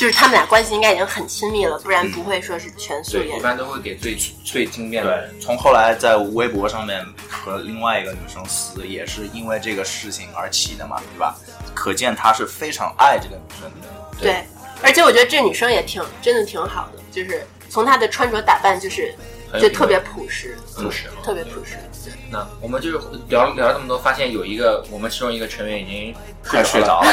[0.00, 3.42] 就是他们俩关系应该已经很亲密了，不然不会说是全素颜，一。
[3.42, 5.38] 般都会给最最惊艳的人。
[5.38, 11.36] 从后来在微博上面和另外一个女生撕，也是因为这个事情而起的嘛，对吧？
[11.74, 13.88] 可见他是非常爱这个女生的。
[14.18, 14.42] 对，
[14.82, 19.14] 而且我觉得这女生也挺真的挺好的，就是从她的穿着打扮就是
[19.58, 21.76] 就特别朴实，朴实特别朴实。
[22.04, 26.14] 对那我们就是聊聊了这么多，发现有一个我们其中一个成员已经
[26.46, 27.12] 快睡着了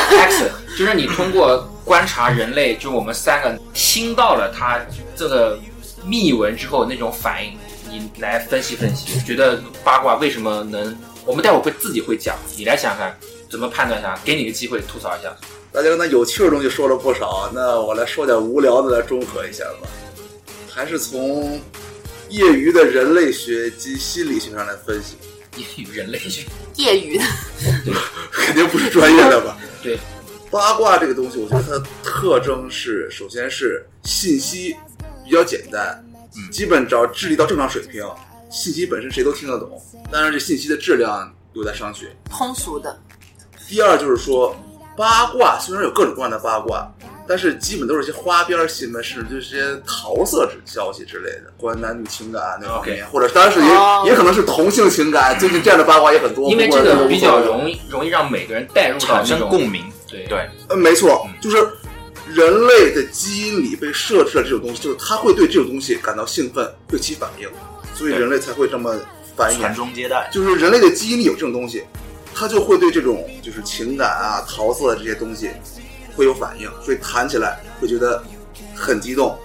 [0.77, 4.79] 就是你通过观察人类，就我们三个听到了他
[5.15, 5.59] 这个
[6.05, 7.57] 密文之后那种反应，
[7.89, 10.95] 你你来分析分析，觉得八卦为什么能？
[11.25, 13.17] 我们待会儿会自己会讲，你来想想看
[13.49, 15.35] 怎么判断一下，给你个机会吐槽一下。
[15.73, 19.89] 大家刚才有趣的东西说了不少，那我来说点无聊的来中和一下吧。
[20.73, 21.59] 还是从
[22.29, 25.15] 业余的人类学及心理学上来分析，
[25.55, 27.23] 业余人类学，业余的，
[28.31, 29.57] 肯定不是专业的吧？
[29.81, 29.97] 对，
[30.51, 34.75] 八卦这个东西，我觉得它的特征是，首先是信息
[35.23, 36.03] 比较简单，
[36.35, 36.51] 嗯。
[36.51, 38.03] 基本只要智力到正常水平，
[38.49, 42.07] 信息本身谁都听得懂，但是这信息的质量有待商榷。
[42.29, 42.99] 通俗的，
[43.67, 44.55] 第二就是说，
[44.95, 46.91] 八卦虽然有各种各样的八卦，
[47.27, 56.49] 但是基本都是一些花边新闻，甚至就是些桃色之消息之类的，关于男女情感那方面 OK 或者当然是也、哦也可能是同性情感，最近这样的八卦也很多。
[56.49, 59.83] 因为这个比较容易容易让每个人带入产生共鸣。
[60.07, 61.57] 对对，呃，没错嗯，就是
[62.29, 67.49] 人类的基因里被设置了这种东西，就是他会对这种东西感到兴奋，会起反应，
[67.93, 68.95] 所以人类才会这么
[69.35, 69.75] 繁衍传。
[69.75, 70.29] 宗接代。
[70.31, 71.83] 就是人类的基因里有这种东西，
[72.33, 75.49] 他就会对这种就是情感啊、桃色这些东西
[76.17, 78.21] 会有反应，所以谈起来会觉得
[78.75, 79.37] 很激动。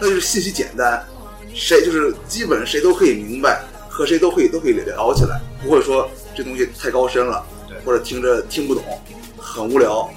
[0.00, 1.06] 那就是信息简单，
[1.54, 8.82] 谁就是基本谁都可以明白，和谁都可以都可以聊起来，不会说这东西太高深了对，或者听着听不懂，
[9.36, 10.10] 很无聊。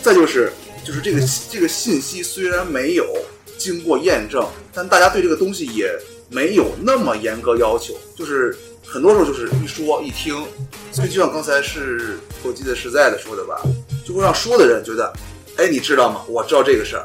[0.00, 0.52] 再就是
[0.84, 3.04] 就是这个这个信息虽然没有
[3.58, 5.90] 经过验证，但大家对这个东西也
[6.30, 10.34] 没有那么严格要求，就是很多时候就是一说一听，
[10.92, 13.60] 所以就像刚才是我记得实在的说的吧，
[14.06, 15.12] 就会让说的人觉得，
[15.58, 16.22] 哎，你知道吗？
[16.28, 17.04] 我知道这个事儿。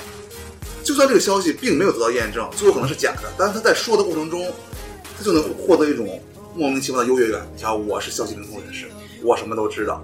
[0.84, 4.46] 就算这个消息并没有得到验证，最后可能是假的，但是他在说的过程中，
[5.18, 6.22] 他就能获得一种
[6.54, 7.42] 莫名其妙的优越感。
[7.52, 8.88] 你瞧，我是消息灵通人士，
[9.24, 10.04] 我什么都知道。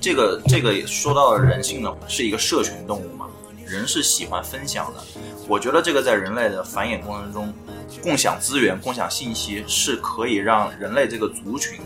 [0.00, 3.26] 这个这个说到了人性呢，是一个社群动物嘛，
[3.66, 5.02] 人是喜欢分享的。
[5.48, 7.52] 我觉得这个在人类的繁衍过程中，
[8.00, 11.80] 共享资源、共享信息是可以让人类这个族群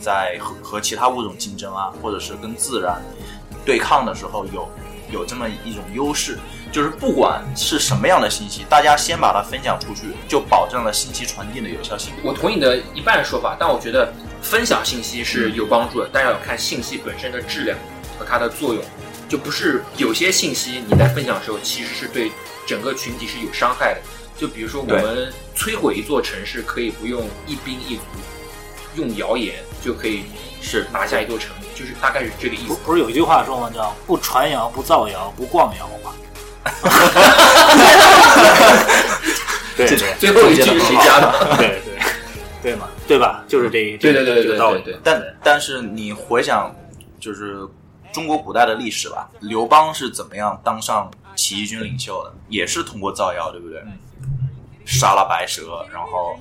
[0.00, 3.02] 在和和其他物种竞争啊，或者是跟自然
[3.66, 4.66] 对抗的时候有
[5.12, 6.36] 有这么一种优势。
[6.72, 12.14] 就是不管是什么样的信息，大家先把它分享出去，就保证了信息传递的有效性。
[12.24, 17.78] 我同意你的一半说法，但我觉得分享信息是有帮助的，但要看信息本身的质量
[18.18, 18.82] 和它的作用，
[19.28, 22.32] 就不是有些信息你在分享的时候其实是对
[22.66, 24.00] 整个群体是有伤害的。
[24.34, 28.02] 就比如说我们摧毁一座城市，可以不用一兵一卒，
[28.94, 30.24] 用谣言就可以
[30.60, 32.68] 是拿下一座城，就是大概是这个意思。
[32.68, 33.70] 不不是有一句话说吗？
[33.74, 36.12] 叫不传谣、不造谣、不逛谣嘛。
[39.76, 41.56] 对对最后一句是谁加的？
[41.56, 41.94] 对对
[42.62, 43.42] 对嘛，对吧？
[43.48, 46.72] 就是这一对对对对这个道理对对但但是你回想，
[47.18, 47.66] 就是
[48.12, 52.32] 中国古代的历史吧，刘邦是怎么样当上起义军领袖的？
[52.48, 53.82] 也是通过造谣，对不对？
[54.84, 56.36] 杀了白蛇，然后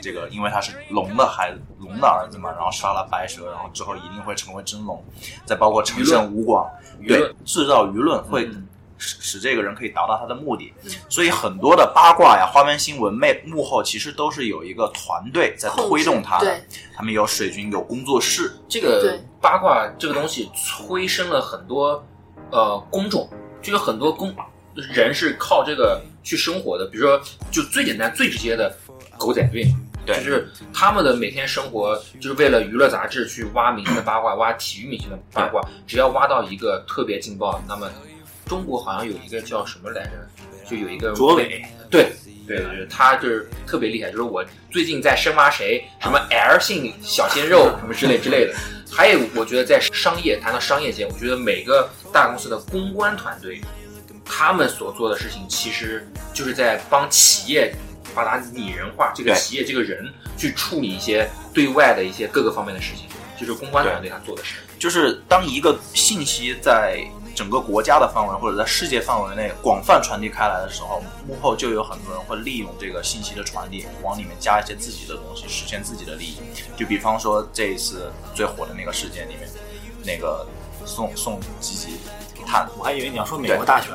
[0.00, 5.02] 这个因为他是龙的孩子，龙的儿子嘛，然后杀了白蛇，然后之后一定会成为真龙。
[5.44, 6.68] 再包括陈胜吴广，
[7.06, 8.66] 对，制造舆论会嗯。
[9.02, 10.74] 使使这个人可以达到他的目的。
[11.08, 16.60] 所以很多的八卦呀、花边新闻背幕后其实都是有一个团队在推动他的，
[16.94, 18.52] 他们有水军，有工作室。
[18.68, 22.04] 这个八卦这个东西催生了很多
[22.50, 23.26] 呃工种，
[23.62, 24.36] 就有很多工
[24.74, 26.86] 人是靠这个去生活的。
[26.86, 28.74] 比如说，就最简单、最直接的
[29.18, 29.66] 狗仔队，
[30.04, 35.60] 对就是他们的每天生活就是为了娱乐杂志去挖明星的八卦，挖体育明星的八卦。
[35.86, 37.90] 只要挖到一个特别劲爆，那么
[38.46, 40.10] 中国好像有一个叫什么来着，
[40.68, 42.12] 就有一个卓伟，对。
[42.46, 48.54] 对对对，他就是特别厉害，就是我最近在深挖谁，什么 L 姓小鲜肉什么之类之类的。
[48.90, 53.60] 还有，我觉得在商业谈到商业界，我觉得每个大公司的公关团队，
[54.30, 57.74] 他们所做的事情，其实就是在帮企业
[58.14, 63.06] 把它拟人化，这个企业这个人去处理一些对外的一些各个方面的事情，
[63.38, 64.60] 就是公关团队他做的事。
[64.78, 76.38] 就是当一个信息在整个国家的范围或者在世界范围内广泛传递开来的时候，幕后就有很多人会利用这个信息的传递，往里面加一些自己的东西，实现自己的利益。
[76.78, 79.48] 就比方说这一次最火的那个事件里面，
[80.02, 80.46] 那个
[80.86, 81.88] 宋宋吉吉
[82.50, 83.90] 他我还以为你要说美国大选。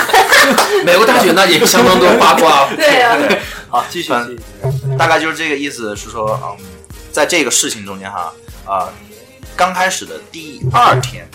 [0.84, 2.68] 美国大选那也相当多八卦。
[2.76, 3.16] 对呀、
[3.70, 4.96] 好，继续反继续。
[4.98, 6.56] 大概就是这个意思，是说，嗯，
[7.10, 8.32] 在这个事情中间哈，
[8.66, 8.88] 啊、
[9.56, 11.28] 刚开始的第二天，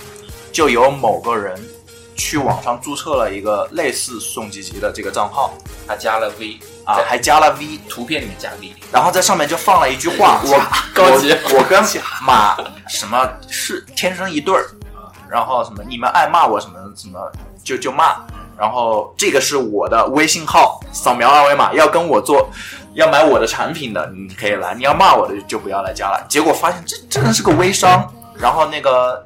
[0.51, 1.59] 就有某个人
[2.15, 10.61] 去网上注册了一个类似宋吉吉的这个账号他加了 V 啊，还加了 V，图片里面加 V，然后在上面就放了一句话，我
[10.93, 11.83] 高级我我跟
[12.25, 12.55] 马
[12.87, 14.69] 什么是天生一对儿，
[15.33, 17.19] 然后什么你们爱骂我什么什么
[17.63, 18.17] 就就骂，
[18.55, 22.47] 然后这个是我的微信号，扫描二维码要跟我做
[22.93, 26.23] 要买我的产品的，你可以来；你要骂我的就不要来加了。
[26.29, 28.07] 结果发现这真的是个微商。
[28.35, 29.23] 然后那个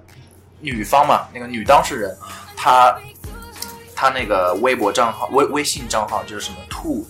[0.60, 2.18] 女方嘛，那个女当事人，
[2.58, 2.94] 她
[3.96, 7.08] 她那个微博账号、微微信账号就是什么兔，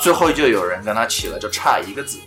[0.00, 2.18] 最后就有人跟她起了就差一个字，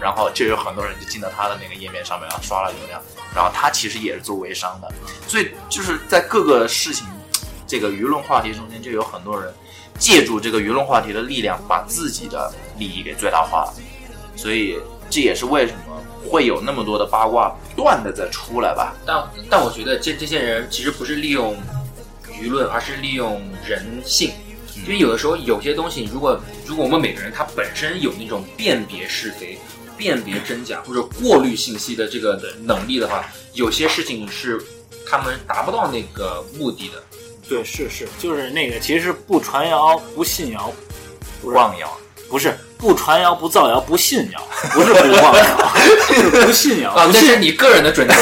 [0.00, 3.00] 然后就有很多人就进到他的那个页面上面，然后刷了流量。
[3.34, 4.90] 然后他其实也是做微商的，
[5.28, 7.06] 所以就是在各个事情
[7.66, 9.54] 这个舆论话题中间，就有很多人
[9.98, 13.74] 借助这个舆论话题的力量，把自己的利益给最大化了。
[14.34, 18.94] 所以这也是为什么会有那么多的八卦不断的在出来吧。
[19.06, 21.56] 但但我觉得这这些人其实不是利用
[22.32, 24.32] 舆论，而是利用人性。
[24.84, 29.58] 因为有的时候有些东西，如果如果我们每个人他本身有那种辨别是非、
[30.00, 34.58] 辨别真假或者过滤信息的这个能力的话，有些事情是
[35.06, 36.94] 他们达不到那个目的的。
[37.46, 40.72] 对，是是，就是那个，其实是不传谣、不信谣，
[41.42, 41.94] 不是妄谣，
[42.30, 45.72] 不是不传谣、不造谣、不信谣，不是不妄谣，
[46.14, 46.92] 是不信谣。
[46.92, 48.14] 啊，那是你个人的准则，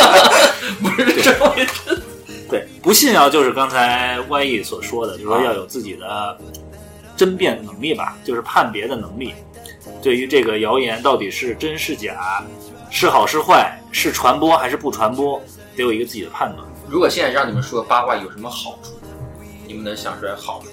[0.80, 2.02] 不是这回事。
[2.48, 6.38] 对，不信谣就是刚才 Y E 所说的，就是说要有自己的
[7.16, 9.34] 争辩能力吧，就是判别的能力。
[10.02, 12.44] 对于这个谣言到底是真是假，
[12.90, 15.42] 是好是坏，是传播还是不传播，
[15.76, 16.66] 得有一个自己的判断。
[16.88, 18.92] 如果现在让你们说八卦有什么好处，
[19.66, 20.68] 你们能想出来好处？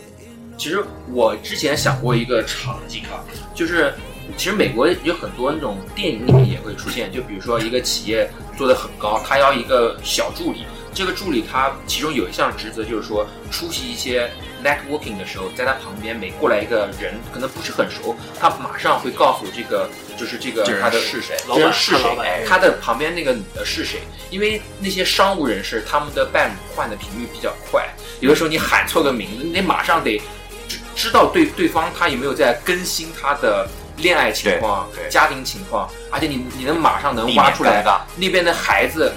[0.55, 3.91] 其实我之前想过一个场景啊，就是
[4.37, 14.29] 其实美国有很多那种电影里面也会出现，就比如说一个企业做得很高，他要一个小助理，这个助理他其中有一项职责就是说出席一些
[14.63, 21.35] networking 的时候，在他旁边每过来一个人，可能不是很熟，他马上会告诉这个就是这个他的是谁？
[21.47, 24.01] 老板是谁，他的旁边那个女的是谁？
[24.29, 27.85] 因为那些商务人士他们的伴侣换的频率比较快，
[28.21, 30.21] 有的时候你喊错个名字，你得马上得
[30.67, 38.01] 知知道对对方他有没有在更新他的恋爱情况家庭情况，而且你你能马上能挖出来避免尴尬。
[38.15, 39.11] 那边的孩子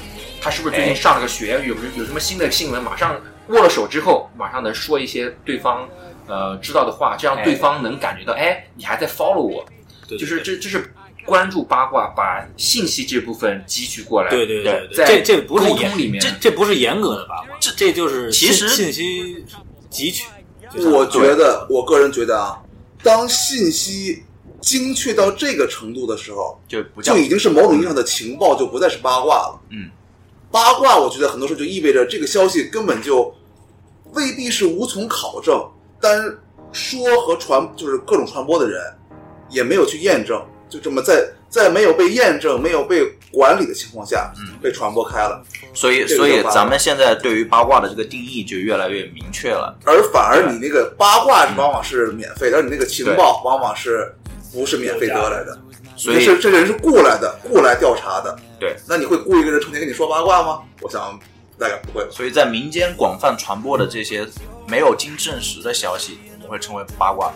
[0.46, 5.88] 他是不是最近上了个学，有有什么新的新闻，马上握了手之后，马上能说一些对方
[6.28, 9.66] 呃知道的话，这样哎对方能感觉到，哎，你还在 follow 我，
[10.06, 14.30] 对就是这这是关注八卦，把信息这部分汲取过来。
[14.30, 19.44] 对对对这这不是严沟通里面这这不是严格的八卦，这这就是其实信信息
[19.90, 20.26] 汲取。
[20.92, 22.62] 我觉得，我个人觉得啊，
[23.02, 24.22] 当信息
[24.60, 29.60] 精确到这个程度的时候，就不叫就已经是某种意义上的情报，就不再是八卦了。
[29.70, 29.90] 嗯，
[30.56, 33.30] 八卦，我觉得很多时候就意味着这个消息根本就
[34.14, 35.62] 未必是无从考证，
[36.00, 36.18] 但
[36.72, 38.80] 说和传就是各种传播的人
[39.50, 49.78] 也没有去验证，就这么在在没有被验证、没有被管理的情况下，嗯被传播开了，所以，所以咱们现在对于八卦的这个定义就越来越明确了。
[49.84, 54.10] 而反而你那个八卦往往是免费的，而你那个情报往往是
[54.54, 55.58] 不是免费得来的？
[55.96, 58.38] 所以这是这个人是雇来的，雇来调查的。
[58.60, 60.62] 对，那你会雇一个人成天跟你说八卦吗？
[60.82, 61.18] 我想
[61.58, 62.06] 大概不会。
[62.10, 64.26] 所以在民间广泛传播的这些
[64.66, 67.32] 没有经证实的消息，我们会称为八卦。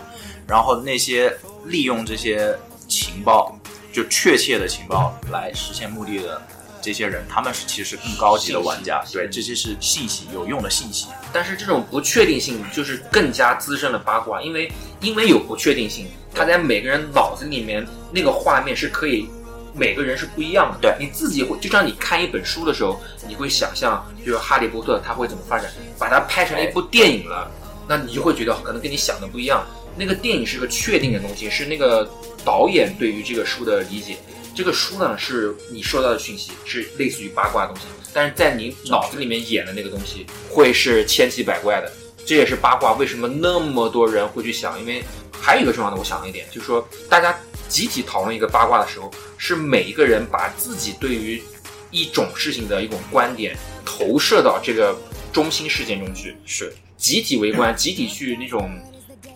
[0.47, 3.57] 然后那些利用这些情报，
[3.91, 6.41] 就确切的情报来实现目的的
[6.81, 9.03] 这些人，他们是其实更高级的玩家。
[9.11, 11.07] 对，这些是信息，有用的信息。
[11.31, 19.29] 但是这种不确定性就是更加滋生了八卦，因为因为有不确定性，他在每个人脑子里面那个画面是可以，
[19.73, 20.77] 每个人是不一样的。
[20.81, 27.49] 对你自己会，就像你看一本书的时候，你会想象，就是哈利波特他会怎么发展，把它拍成了一部电影了，
[27.87, 29.65] 那你就会觉得可能跟你想的不一样。
[29.97, 32.09] 那个电影是个确定的东西，是那个
[32.45, 34.17] 导演对于这个书的理解。
[34.55, 37.83] 这个书呢，是你收到的讯息，是类似于八卦的东西，
[38.13, 41.91] 但是在你脑子里面演的那个东西，会是千奇百怪的。
[42.23, 47.35] 这也是八卦为什么那么多人会去想，因为还有一个重要的，我想了一点，就是说大家
[47.67, 51.41] 集体讨论一个八卦的时候，是每一个人把自己对于
[51.89, 54.95] 一种事情的一种观点投射到这个
[55.33, 58.69] 中心事件中去，是集体围观，集体去那种，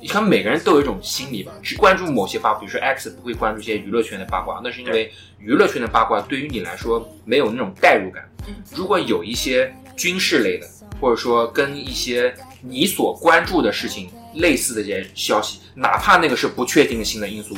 [0.05, 8.23] 你看每个人都有一种心理吧，去关注某些八卦，比如说 X 不会关注一些娱乐圈的八卦，那是因为娱乐圈的八卦对于你来说没有那种代入感。
[8.75, 10.67] 如果有一些军事类的，
[11.01, 17.57] 或者说跟一些你所关注的事情类似的这些消息，哪怕那个是不确定性的因素，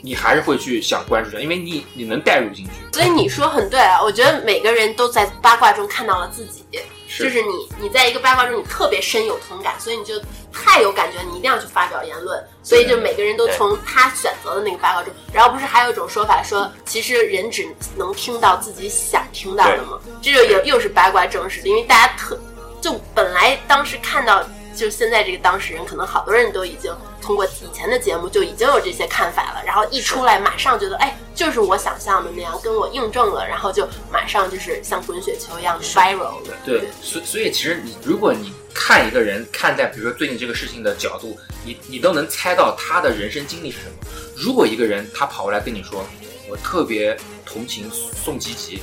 [0.00, 2.70] 你还是会去想关注下，因为你你能代入进去。
[2.94, 6.78] 所以你说很对啊，我觉得每个人都在八卦中看到了自己，是
[7.08, 10.14] 就是你你在一个八卦中你特别深有同感，所以你就
[10.52, 12.44] 太有感觉，你一定要去发表言论。
[12.62, 19.98] 所以就每个人都从他选择的那个八卦中，然后不是还有一种说法说，其实人只能听到自己想听到的吗？
[20.20, 22.38] 这就又又是八卦证实的，因为大家特
[22.80, 24.46] 就本来当时看到
[24.78, 36.36] 就现在这个当事人，可能好多人都已经通过以前的节目就已经有这些看法了，然后一出来马上觉得，哎，就是我想象的那样，跟我印证了，然后就马上就是像滚雪球一样的 viral。
[36.64, 43.92] 对，所所以其实你如果你看一个人看待比如说最近这个事情的角度，你你都能猜到他的人生经历是什么。
[44.36, 46.06] 如果一个人他跑过来跟你说，
[46.48, 48.80] 我特别同情宋吉吉，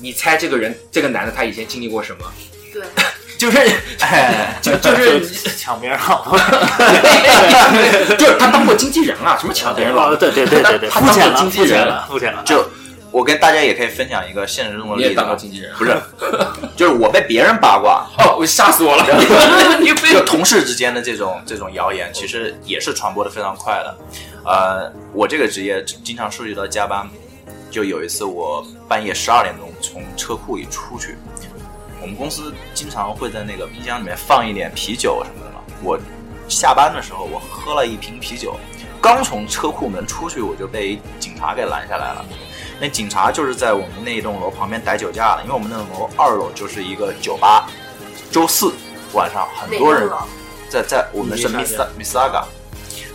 [0.00, 2.32] 你猜这个人这个男的他以前经历过什么？
[2.72, 2.82] 对，
[3.38, 3.58] 就是，
[4.00, 6.36] 哎，就 就是抢别人老婆，
[8.18, 10.16] 就是他当过经纪人啊，什么抢别人老婆？
[10.16, 12.42] 对对对对对，他肤浅了，当过经纪人肤浅了，肤浅了。
[12.44, 12.68] 就
[13.10, 15.72] 我跟大家也可以分享一个现实中的例子也，当过经纪人？
[15.78, 15.96] 不是，
[16.76, 19.06] 就是我被别人八卦， 哦，我吓死我了！
[20.12, 23.96] 就同事之间的这种这种谣言，其实也是传播的非常快的。
[24.44, 27.08] 呃，我这个职业经常涉及到加班，
[27.70, 31.16] 就有一次我半夜十二点钟从车库里出去，
[31.47, 31.47] 我
[32.08, 35.60] 们公司经常会在那个冰箱里面放一点啤酒什么的嘛。
[35.82, 35.96] 我
[36.48, 38.56] 下班的时候，我喝了一瓶啤酒，
[39.00, 42.24] 刚从车库门出去，我就被警察给拦下来了。
[42.80, 47.68] 那警察就是在我们那一栋楼旁边逮酒驾的，因为我们那栋楼二楼就是一个酒吧，
[48.30, 48.72] 周四
[49.12, 50.26] 晚上很多人啊
[50.68, 52.44] 在在我们是你 Miss Miss Saga，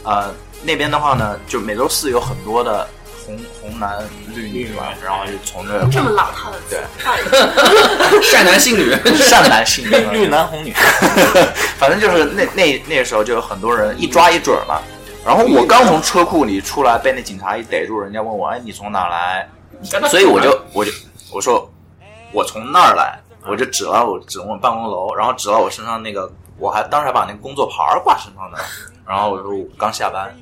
[0.04, 0.34] 呃
[0.64, 2.88] 那边的话呢，就每周四有很多的
[3.26, 3.97] 红红男
[4.34, 10.74] 绿女嘛，然后就从这这么老套的对， 善男信女， 善男信女绿男红女，
[11.78, 14.80] 反正就是那那那时候就有很多人一抓一准儿嘛。
[15.26, 19.47] 然后我刚从车库里出来，被那警察一逮住，人家问我，哎，你从哪来？
[20.09, 20.91] 所以我就我就
[21.32, 21.71] 我说
[22.34, 23.17] 我从那儿来，
[23.47, 28.57] 我就指了我指我办公楼，然后指了我身上那个，我还当时还把那个工作牌挂身上呢。
[29.07, 30.34] 然后我说我刚下班，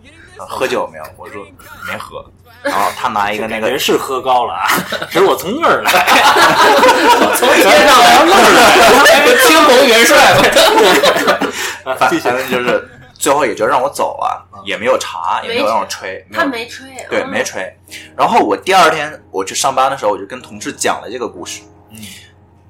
[0.45, 1.03] 喝酒没有？
[1.17, 1.43] 我说
[1.87, 2.23] 没喝。
[2.63, 4.67] 然后他拿一个那个感觉是喝高了啊，
[5.09, 5.91] 只是我从那儿来，
[7.35, 11.97] 从天上来那儿来，天蓬元帅嘛。
[11.97, 12.87] 反反正就是
[13.17, 17.75] 最后也就让我走了，也没有查，也没有让我吹，他没吹，对，嗯没吹。
[18.15, 21.61] 然后我第二天我去上班的时候，我就跟同事讲了这个故事。
[21.89, 21.97] 嗯，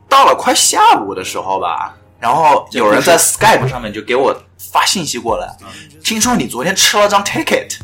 [0.07, 4.33] 到了快下午的时候吧，然后有人在 Skype 上面就给我
[4.71, 5.47] 发信息过来，
[6.03, 7.77] 听说你昨天吃了张 ticket。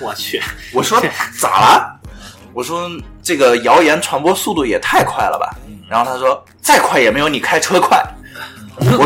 [0.00, 1.00] 我去，我说
[1.38, 2.00] 咋了？
[2.54, 2.90] 我说
[3.22, 5.54] 这个谣言传播速度也太快了吧。
[5.88, 8.02] 然后他说再快也没有你开车快。
[8.78, 8.96] 我说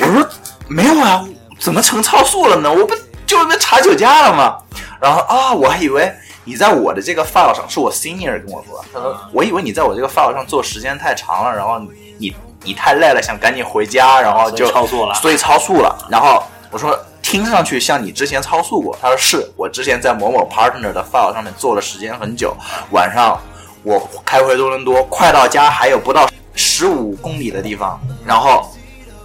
[0.00, 0.28] 我说
[0.68, 1.26] 没有啊，
[1.58, 2.70] 怎么成超速了呢？
[2.70, 2.94] 我不
[3.26, 4.58] 就是被查酒驾了吗？
[5.00, 6.12] 然后啊，我还以为
[6.44, 11.80] 你在我的这个 file 上，是我 senior 跟我说，他说我以为你在我这个 file 上做时间太长了，然后
[12.18, 15.96] 你你太累了，想赶紧回家，然后就超速了所以超速了。
[16.10, 22.56] 然后我说听上去像你之前超速过，他说是我之前在某某 partner 的 file 上面做了时间很久，
[22.90, 23.40] 晚上
[23.82, 28.70] 我开回多伦多，快到家还有不到十五公里的地方，然后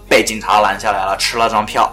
[0.08, 1.92] 被警察拦下来了，吃了张票。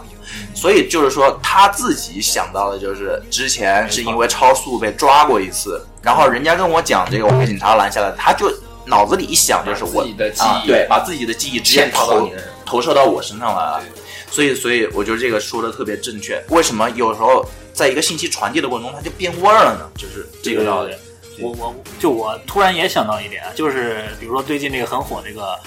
[0.54, 8.52] 所以就是说，他自己想到的就是之前是因为超速被抓过一次，然后人家跟我讲这个，我被警察拦下来，他就
[8.88, 13.82] 脑子里一想就是我自己的记忆啊对，把自己的记忆直接投你的人投射到我身上来了。
[14.30, 16.42] 所以，所以我觉得这个说的特别正确。
[16.48, 19.88] 为什么有时候在一个信息传递的过程中，它就变味儿了呢？
[19.96, 20.94] 就是这个道理。
[21.40, 25.58] 我我就我突然也想到一点，就是比如说最近这个很火这个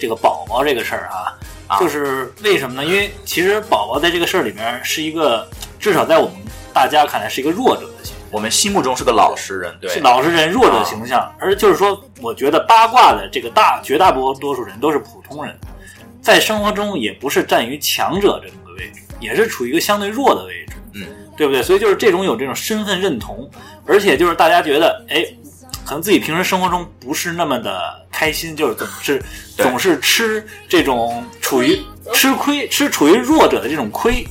[0.00, 2.88] 这个宝宝这个事儿啊，啊就是为什么呢？
[2.88, 5.46] 因为其实宝宝在这个事儿里面是一个，
[5.78, 6.36] 至少在我们
[6.72, 7.90] 大家看来是一个弱者。
[8.30, 15.56] 我们心目中是个老实人，对，是老实人、弱者形象，而就是说，我觉得八卦的这个大绝大多多数人都是普通人，
[16.20, 21.06] 在生活中也不是站于强者这种的位置，也是处于一个相对弱的位置，嗯，
[21.36, 21.62] 对不对？
[21.62, 23.48] 所以就是这种有这种身份认同，
[23.86, 25.24] 而且就是大家觉得，哎，
[25.84, 29.22] 可能自己平时生活中不是那么的开心，就是总是
[29.56, 31.80] 总是吃这种处于
[32.12, 34.26] 吃亏、吃处于弱者的这种亏。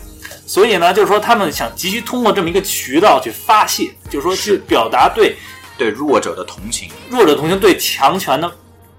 [0.46, 5.36] 所以呢，就是说他们想急需通过这么一个渠道去发泄，就是说去表达对
[5.78, 6.90] 对弱者的同情。
[7.10, 8.52] 弱者同情对强权的，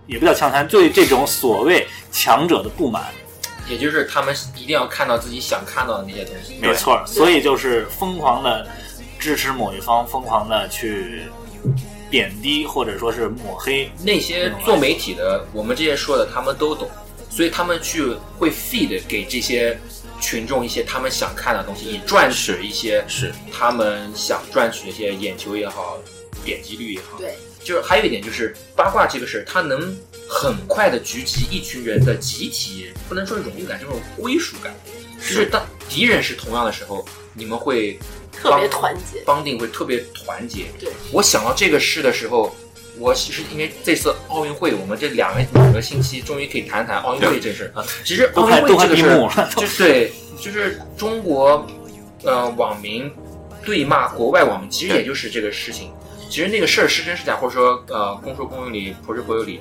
[0.07, 3.05] 也不叫强权，对这种所谓强者的不满。
[3.69, 6.57] 也就是他们一定要看到自己想看到的那些东西。
[6.61, 8.67] 没错，所以就是疯狂的
[9.19, 11.23] 支持某一方，疯狂的去
[12.09, 13.91] 贬低或者说是抹黑。
[14.05, 16.89] 那些做媒体的，我们这些说的，他们都懂，
[17.29, 19.77] 所以他们去会 feed 给这些
[20.21, 25.99] 群众一些他们想看的东西，以赚取一些是他们想赚取一些眼球也好，
[26.45, 27.19] 点击率也好。
[27.19, 29.97] 对，就是还有一点就是八卦这个事儿，它能
[30.29, 34.75] 很快的聚集一群人的集体，不能说荣誉感，这种归属感。
[35.19, 37.99] 就是当敌人是同样的时候，你们会
[38.33, 39.23] 特别团结。
[39.25, 40.67] 帮定会特别团结。
[40.79, 42.55] 对，我想到这个事的时候，
[42.99, 47.85] 我其实因为这次奥运会，我们这两个两个星期终于可以谈谈奥运会这事儿。
[48.05, 49.03] 其实奥运会这个事
[49.57, 51.67] 就 是对，就是中国
[52.25, 53.11] 呃网民
[53.65, 55.91] 对骂国外网民，其实也就是这个事情。
[56.29, 59.61] 其实那个事儿是真是假，或者说呃公说公有理，婆说婆有理。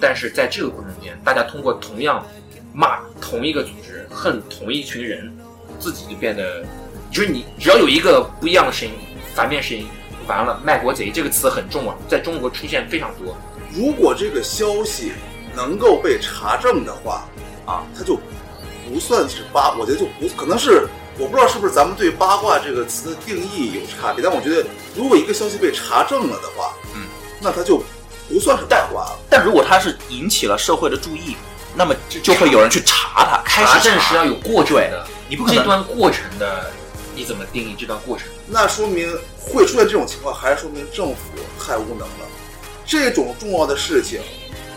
[0.00, 2.24] 但是在这个过程中间，大家通过同样
[2.72, 5.32] 骂同一个组织，恨同一群人，
[5.78, 6.64] 自己就变得，
[7.10, 8.94] 就是你只要有一个不一样的声音，
[9.34, 9.86] 反面声音，
[10.26, 13.36] 完了，卖国贼这个词很重啊，在中国出现非常多。
[13.72, 15.12] 如果这个消息
[15.54, 17.24] 能够被查证的话，
[17.66, 18.18] 啊，它就
[18.88, 20.86] 不算是八，我觉得就不可能是，
[21.18, 24.64] 我不知道是不是咱们对八卦这个词的定义有差别，但我觉得
[24.94, 27.02] 如果一个消息被查证了的话，嗯，
[27.40, 27.82] 那它就
[28.28, 29.18] 不算是八卦了。
[29.28, 31.36] 但如果它是引起了社会的注意，
[31.74, 35.64] 那么就就会有人去查它，开查始查证是要有过程的，你不可能。
[35.64, 36.70] 段过程的，
[37.14, 38.28] 你怎么定义这段过程？
[38.48, 39.08] 那说明
[39.38, 41.22] 会出现这种情况，还是说明政府
[41.58, 42.26] 太无能了。
[42.84, 44.20] 这种重要的事情，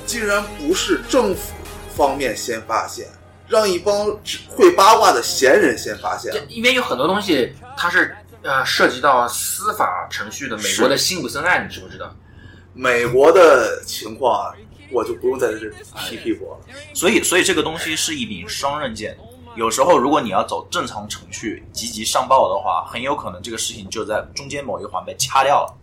[0.06, 1.54] 竟然不是政府
[1.96, 3.08] 方面先发现，
[3.48, 4.18] 让一帮
[4.50, 6.34] 会八卦的闲人先发现。
[6.48, 12.16] 因为有很多东西它是呃涉及到司法程序的，美国的辛普森案，你知不知道？
[12.74, 14.54] 美国的情况，
[14.92, 15.70] 我就不用在这
[16.08, 16.60] 批屁股了。
[16.94, 19.18] 所以，所以这个东西是一柄双刃剑。
[19.58, 25.74] 有时候，如果你要走正常程序，积极上报的话，很有可能这个事情就在中间某一环被掐掉了。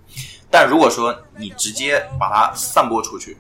[0.49, 3.37] 但如果说你直接把它散播出去，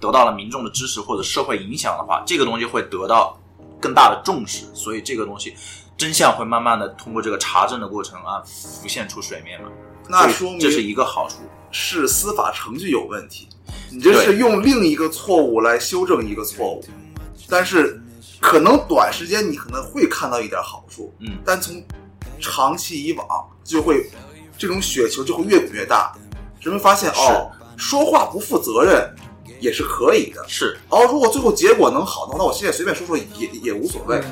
[0.00, 3.38] 得到了民众的支持或者社会影响的话，这个东西会得到
[3.78, 4.64] 更大的重视。
[4.72, 5.54] 所以，这个东西
[5.98, 9.68] 真相会慢慢的通过这个查证的过程啊浮现出水面嘛。
[10.08, 11.36] 那说明这是一个好处。
[11.76, 13.48] 是司法程序有问题，
[13.90, 16.84] 你这是用另一个错误来修正一个错误，
[17.48, 18.00] 但是
[18.44, 21.38] 可能短时间你可能会看到一点好处，嗯。
[21.46, 21.82] 但从
[22.38, 23.26] 长期以往
[23.64, 24.10] 就会
[24.58, 26.12] 这种雪球就会越滚越大，
[26.60, 29.10] 人们发现哦，说话不负责任
[29.60, 34.22] 也是可以的，是，哦，如果最后结果能好的话，那我现在随便说说也也无所谓，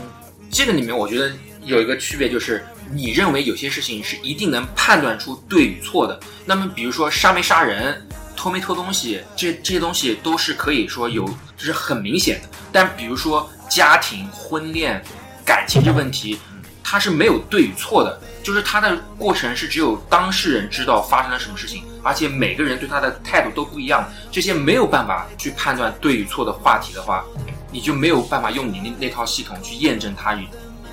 [0.50, 1.32] 这个里面我觉得
[1.64, 6.20] 有一个区别，就是你认为有些事情是一定能判断出对与错的。
[6.44, 8.06] 那么比如说杀没杀人、
[8.36, 11.24] 偷没偷东西，这这些东西都是可以说有，
[11.56, 12.48] 就是很明显的。
[12.70, 15.02] 但比如说家庭、婚恋、
[15.46, 16.38] 感情这问题，
[16.84, 24.06] 它是没有对与错的，就是它的过程是只有当事人知道发生了什么事情，而且每个人对他的态度都不一样。
[24.30, 27.24] 这些没有办法去判断对与错的话题的话，
[27.70, 30.46] 你就没有办法用你那那套系统去验证它与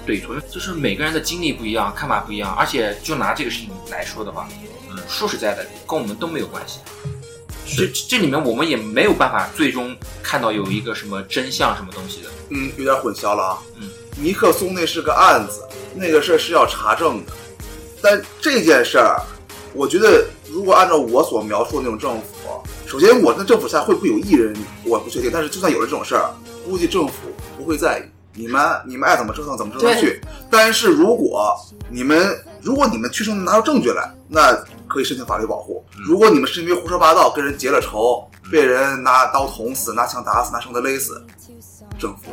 [0.05, 4.47] 对与错，就是每个人的经历不一样，看法不一样，而且就拿这个事情来说的话，
[4.89, 6.79] 嗯，说实在的，跟我们都没有关系。
[7.67, 12.29] 这这里面我们也没有办法最终看到有一个什么真相什么东西的。
[12.49, 13.57] 嗯，有点混淆了啊。
[13.79, 15.61] 嗯，尼克松那是个案子，
[15.95, 17.31] 那个事儿是要查证的。
[18.01, 19.21] 但这件事儿，
[19.73, 22.25] 我觉得如果按照我所描述的那种政府，
[22.85, 25.29] 首先我那政府下会不会有艺人，我不确定。
[25.31, 26.31] 但是就算有了这种事儿，
[26.65, 27.13] 估计政府
[27.57, 28.03] 不会在意。
[28.33, 30.21] 你们你们爱怎么折腾怎么折腾去。
[30.49, 31.53] 但是如果
[31.89, 34.53] 你们如果你们确实能拿出证据来，那
[34.87, 35.83] 可以申请法律保护。
[36.07, 41.21] 如果你们是因为胡说八道跟人结了仇，被人拿刀捅死、拿枪打死、拿绳子勒死，
[41.99, 42.31] 政府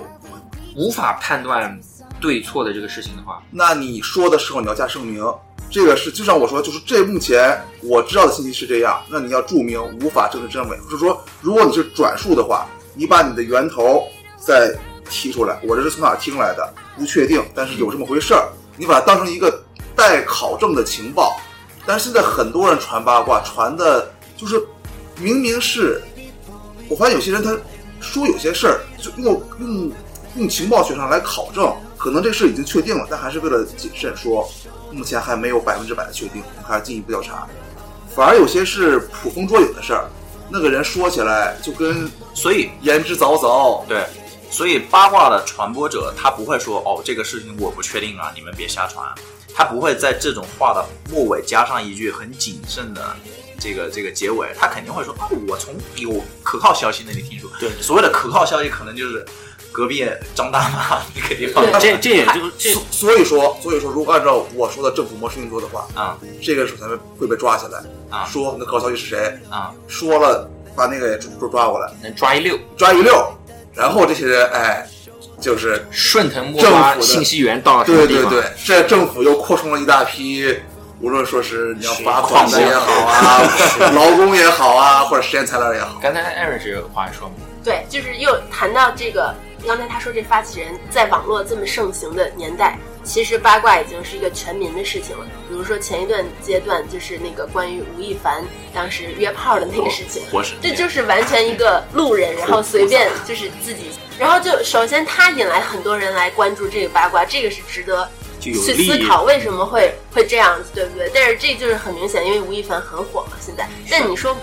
[0.77, 1.79] 无法判断
[2.21, 5.25] 对错的这个事情的话，那你说的时候你要加声明，
[5.71, 14.07] 这个是就像我说，就是这目前我知道的信息是这样，那你要注明无法证实真伪，或者说如果你是转述的话，你把你的源头
[14.39, 14.75] 再
[15.09, 19.63] 提出来，我这是从哪听来的，不确定，但是有这么回事儿，你把它当成一个
[19.95, 21.39] 待考证的情报。
[21.87, 24.61] 但是现在很多人传八卦，传的就是
[25.21, 26.03] 明明是，
[26.89, 27.57] 我发现有些人他
[28.01, 29.93] 说有些事儿就用用
[30.37, 34.49] 用情报学上来考证，可能这事已经确定了，但还是为了谨慎说，
[34.93, 37.47] 目前还没有百分之百的确定，我们还要进一步调查。
[38.15, 40.09] 反而有些是捕风捉影的事儿，
[40.51, 44.07] 那个人说起来就跟所以言之凿凿，对，
[44.51, 49.07] 所以八卦的传播者他不会说哦这个事情我不确定啊，你们别瞎传，
[49.55, 53.17] 他不会在这种话的末尾加上一句很谨慎的
[53.59, 59.27] 这个这个结尾，他肯定会说哦我从有可靠消息那里听说，对所谓的可靠消息可能就是
[59.77, 66.17] 隔壁张大妈 那个地方，这这也就这所所以说，所以说，如果按照我说的政府模式运作的话，啊。
[66.43, 68.25] 这个首先会被抓起来，啊。
[68.25, 69.71] 说那可靠消息是谁，啊。
[69.87, 73.15] 说了把那个也抓抓过来，能抓一溜，抓一溜，
[73.75, 74.89] 然后这些人哎，
[75.39, 78.31] 就是顺藤摸瓜信息源到了什么地方？
[78.31, 80.57] 对对对，这政府又扩充了一大批，
[81.03, 83.43] 无论说是你要罚款的也好啊，
[83.93, 95.25] 劳工也好啊，或者实验材料也好，刚才艾瑞这个话说嘛，对，就是又谈到这个，刚才他说这发起人在网络这么盛行的年代，其实八卦已经是一个全民的事情了。
[95.49, 98.45] 比如说前一段阶段就是那个关于吴亦凡
[98.75, 100.23] 当时约炮的那个事情，
[100.61, 108.09] 这就是完全一个路人，然后随便就是自己，然后就首先他引来很多人来关注这个八卦，这个是值得
[108.41, 111.11] 去思考为什么会会这样子，对不对？
[111.15, 113.69] 但是这就是很明显，因为吴亦凡很火嘛，现在。
[113.91, 114.37] 但你说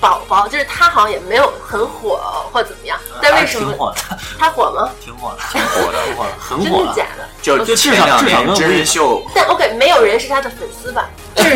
[0.00, 2.20] 宝宝，就是他好像也没有很火
[2.52, 4.90] 或怎么样，但为什么挺火的，他火吗？
[5.00, 5.98] 挺火的，挺火的。
[6.04, 6.86] 挺 火的，很真火了。
[6.88, 7.28] 的假的？
[7.40, 11.08] 就就至少至少年真人秀， 但 OK，没有人是他的粉丝吧？
[11.34, 11.54] 就是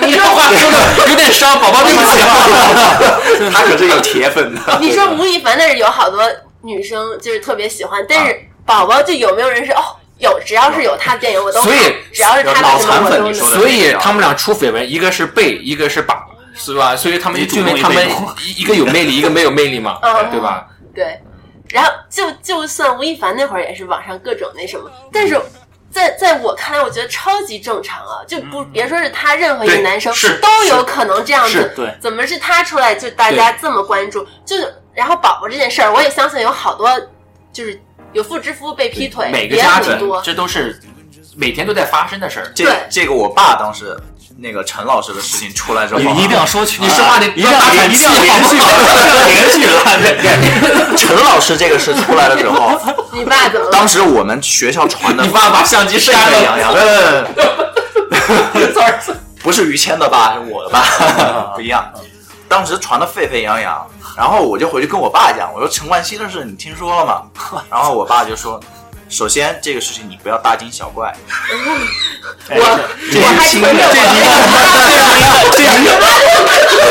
[0.00, 3.50] 你这话说的有点伤，宝宝对不起啊。
[3.52, 4.60] 他可是有铁粉的。
[4.80, 6.22] 你说吴亦凡，那是有好多
[6.62, 9.82] 女生就是特别喜欢，但是宝宝就有没有人是哦？
[10.18, 16.26] 有，只要是有他的电影我都看所以，只要是他的什么我都能你说的所以他们俩出绯闻，一个是被，一个是把，
[16.58, 16.94] 是吧？
[16.96, 18.06] 所以他们就因为他们
[18.44, 20.66] 一一个有魅力，一个没有魅力嘛，嗯对吧？
[20.94, 21.20] 对，
[21.70, 25.40] 然后就就算吴亦凡那会儿也是网上各种那什么，但是
[25.90, 31.72] 在在我看来，我觉得超级正常啊，就不、别说是他，任何一个男生是都有可能这样子。
[31.74, 34.26] 对怎么是他出来就大家这么关注？
[34.44, 34.56] 就
[34.92, 36.90] 然后宝宝这件事儿，我也相信有好多
[37.52, 37.80] 就是
[38.12, 40.20] 有妇之夫被劈腿，也每个家多。
[40.20, 40.78] 这都是
[41.36, 42.52] 每天都在发生的事儿。
[42.54, 43.96] 这对这个我爸当时
[44.40, 47.58] 那个陈老师的事情出来之后，你一定要说全，你说话得一定要
[47.88, 48.56] 一定要气连续，
[49.26, 50.96] 连续 了。
[50.96, 52.78] 陈老师这个事出来的时候，
[53.12, 53.68] 你爸怎么？
[53.72, 57.28] 当时我们学校传的你爸把相机沸删沸扬了，
[58.54, 60.82] 扬，不是于谦的爸，是我的爸，
[61.56, 61.84] 不一样。
[62.48, 63.84] 当时传的沸沸扬扬，
[64.16, 67.22] 然后我就回去跟我爸讲，我说陈冠希的事你听说了吗？
[67.68, 68.60] 然后我爸就说，
[69.08, 71.14] 首先这个事情你不要大惊小怪，
[72.50, 73.78] 我我还承认我
[75.56, 75.84] 这是一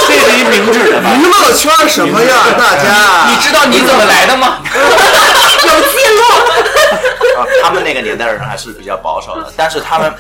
[0.07, 1.11] 这是一 明智的吧？
[1.15, 2.37] 娱乐圈什么样？
[2.57, 4.59] 大家你知道你怎么来的吗？
[4.65, 6.21] 有记录。
[7.37, 10.11] 啊，他们那个年代的人还是比较保守的，但是他们，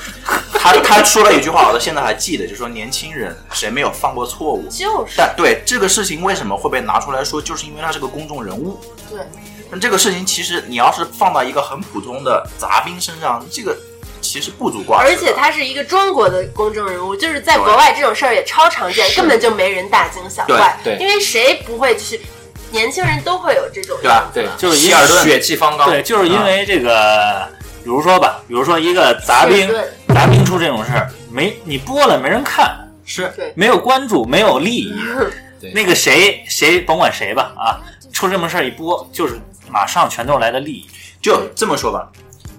[0.53, 4.67] 他他说了一句话，我到现在还记得，就说年轻人谁没有犯过错误？
[4.69, 8.79] 就是但对这个事情为什么会被拿出来说，就是因为他是个公众人物。
[9.09, 9.19] 对，
[9.69, 13.75] 但这个事情其实你要是放到一个很普通的杂兵身上，这个
[14.21, 15.09] 其实不足挂齿。
[15.09, 20.77] 而且他是一个中国的公众人物，就是在国外这种事儿也超常见，根本就没人大惊小怪。
[20.83, 22.19] 对对因为谁不会就是
[22.71, 24.29] 年轻人都会有这种对吧？
[24.33, 25.89] 对，就是因为希尔顿血气方刚。
[25.89, 27.47] 对，就是因为这个，
[27.83, 29.69] 比如说吧，比如说一个杂兵，
[30.09, 34.93] 杂兵出这种事儿，没你播了没人看，是对没有关注，没有利益
[35.61, 35.71] 对。
[35.73, 37.79] 那个谁谁甭管谁吧啊，
[38.11, 39.39] 出这么事儿一播，就是
[39.77, 40.89] 马上全都来的利益。
[41.21, 42.09] 就这么说吧，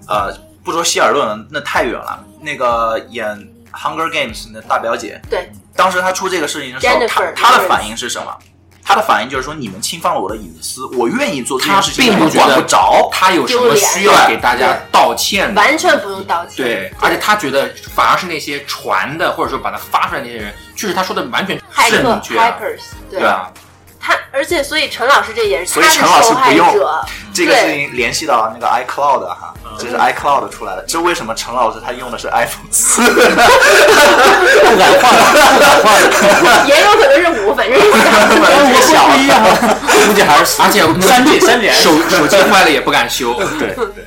[0.07, 2.23] 呃，不说希尔顿了，那太远了。
[2.39, 3.27] 那个演
[3.77, 8.33] 《Hunger Games》的大表姐，对，当时她出这个事情的时候，她她的反应是什么？
[8.81, 13.09] 她的反应就是说，你们侵犯了我的隐私，我愿意做这他件事情，并不觉得我管不着。
[13.11, 15.61] 他有什么需要给大家道歉的。
[15.61, 16.65] 完全不用道歉。
[16.65, 21.59] 对，而且他觉得反而是那些传的或者说把它发出来那些人，就是他说的完全
[21.91, 22.35] 正确
[23.11, 23.51] 对啊，
[23.99, 26.67] 他，而且所以陈老师这也是所以陈老师不用。
[27.31, 30.83] 这个事，情联系到那个 iCloud 哈，这是 iCloud 出来的。
[30.87, 33.01] 这为什么陈老师他用的是 iPhone 四？
[33.05, 33.11] 不
[34.77, 35.23] 敢换了，
[35.53, 36.65] 不敢换了。
[36.67, 39.39] 也有可能是五，反正是我小不一样，
[40.07, 43.33] 估计还是而且三 G 三 G 手手机坏了也不敢修。
[43.35, 43.45] 对
[43.75, 44.03] 对，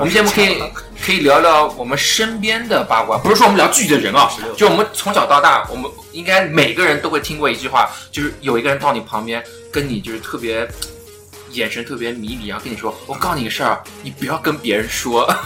[0.00, 0.62] 我们节目可以
[1.04, 10.68] 可以聊聊我们身边的八卦，不是说我们聊具体的人啊，就我们从小到大，我们应该每个人都会听过一句话，就是有一个人到你旁边，跟你就是特别。
[11.52, 15.26] 眼神特别迷离，然后跟你说：“我告诉你个事儿，你不要跟别人说。”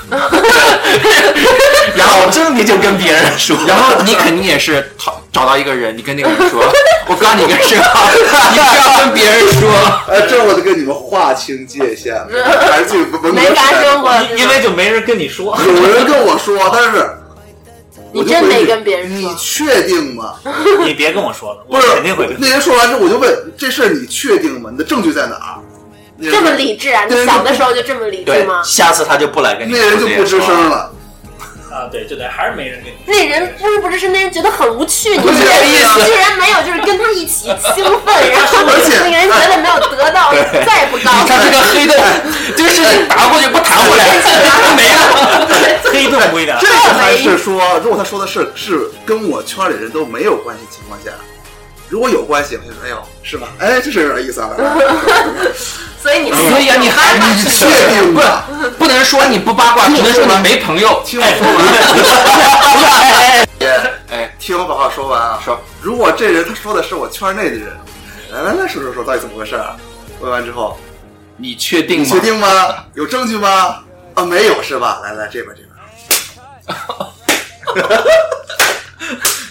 [1.96, 6.62] 然后这你就跟别人说，然后你肯定也是找找到一个人，你跟那个人说
[7.08, 7.82] ：“我告诉你个事儿，
[8.52, 9.70] 你不要跟别人说。
[10.08, 12.28] 哎，这我就跟你们划清界限了，
[12.70, 14.12] 还是这个文革没发生过。
[14.36, 15.58] 因为就没人跟你说。
[15.64, 17.10] 有人跟我说，但是
[18.12, 20.34] 你真没跟别人说你，确定吗？
[20.84, 22.36] 你别跟我说了，我肯定会跟。
[22.38, 24.70] 那天说完之后，我就问这事儿你确定吗？
[24.70, 25.58] 你的证据在哪儿？
[26.22, 27.04] 这么理智啊？
[27.08, 28.62] 你小的时候就这么理智吗，？
[28.64, 30.92] 下次他就不来跟你那人就不吱声了。
[31.70, 32.96] 啊，对，就得还是没人跟你。
[33.04, 40.32] 那人不是不是是那人觉得很无趣，你不是居然意思居然没有就是跟他一起 兴奋，然后那个人觉得没有得到，
[40.64, 41.26] 再不高兴。
[41.26, 41.96] 他这个黑洞，
[42.56, 44.06] 这个事情打过去不弹回来，
[44.74, 45.46] 没了。
[45.92, 46.66] 黑洞不一点这。
[46.68, 51.10] 个还是说，如果他说的是是跟我圈里人都没有关系情况下，
[51.88, 53.48] 如果有关系，我就说哎呦是吧？
[53.58, 54.50] 哎，这是有点意思啊。
[56.02, 58.20] 所以你所以啊，你还你确定不？
[58.78, 61.02] 不能说你不八卦，只能说你没朋友。
[61.04, 63.46] 听我说完。
[64.10, 65.40] 哎，听我把话说完啊。
[65.44, 67.76] 说，如果这人他说的是我圈内的人，
[68.30, 69.76] 来来来说说说到底怎么回事啊？
[70.20, 70.78] 问完之后，
[71.36, 72.04] 你确定吗？
[72.04, 72.48] 你确定吗？
[72.94, 73.82] 有证据吗？
[74.14, 75.00] 啊，没有是吧？
[75.02, 75.70] 来来这边这边，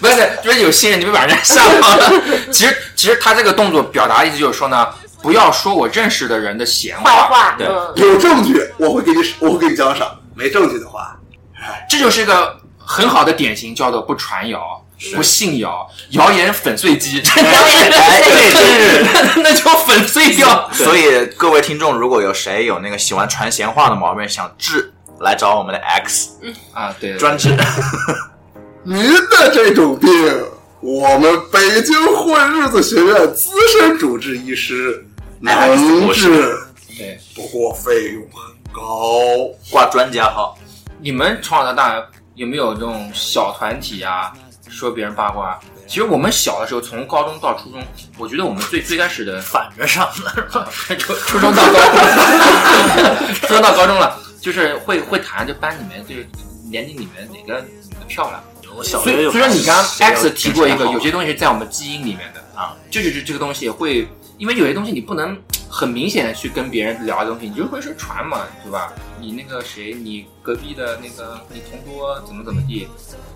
[0.05, 2.11] 不是，就是有新人，你别把人家吓跑了。
[2.51, 4.87] 其实，其实他这个动作表达的意思就是说呢，
[5.21, 11.15] 不要说我认识的人的闲坏话，对，嗯，有证据我会给你我会给你奖赏，没证据的话，
[11.89, 14.59] 这就是一个很好的典型，叫做不传谣。
[15.13, 19.03] 不信谣，谣言粉碎机，真 的谣言粉碎机是，
[19.43, 20.69] 那就粉碎掉。
[20.71, 26.29] 所以各位听众，如果有谁有那个喜欢传闲话的毛病，想治，来找我们的 X
[26.73, 27.53] 啊，对，专治。
[28.87, 30.07] 您的这种病，
[30.79, 35.03] 我们北京混日子学院资深主治医师
[35.39, 35.51] 能
[36.13, 36.55] 治，
[36.95, 39.17] 对，不过费用很高。
[39.71, 40.55] 挂专家号，
[40.99, 41.99] 你们从小到大
[42.35, 44.31] 有没有这种小团体啊？
[44.69, 45.59] 说别人八卦？
[45.87, 47.81] 其实我们小的时候，从高中到初中，
[48.19, 50.47] 我觉得我们最最开始的反着上的，
[50.95, 56.27] 初初中到高中， 初中到高中了，就是会会谈就班里面就是
[56.69, 58.43] 年级里面哪个女的漂亮。
[58.75, 64.07] 我小所以学就所以说你刚刚 X 提过一个，有些东西是在我们基因里面的啊，就是这个东西会，
[64.37, 65.37] 因为有些东西你不能
[65.69, 68.91] 很明显的去跟别人聊的东西，你就会说传嘛，对吧？
[69.19, 72.87] 你那个谁，你隔壁的那个你同桌怎么怎么地，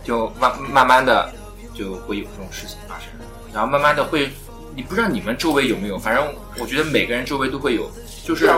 [0.03, 1.33] 就慢慢慢的
[1.73, 3.07] 就会有这种事情发生，
[3.53, 4.29] 然后慢慢的会，
[4.75, 6.27] 你不知道你们周围有没有，反正
[6.57, 7.89] 我觉得每个人周围都会有，
[8.23, 8.51] 就是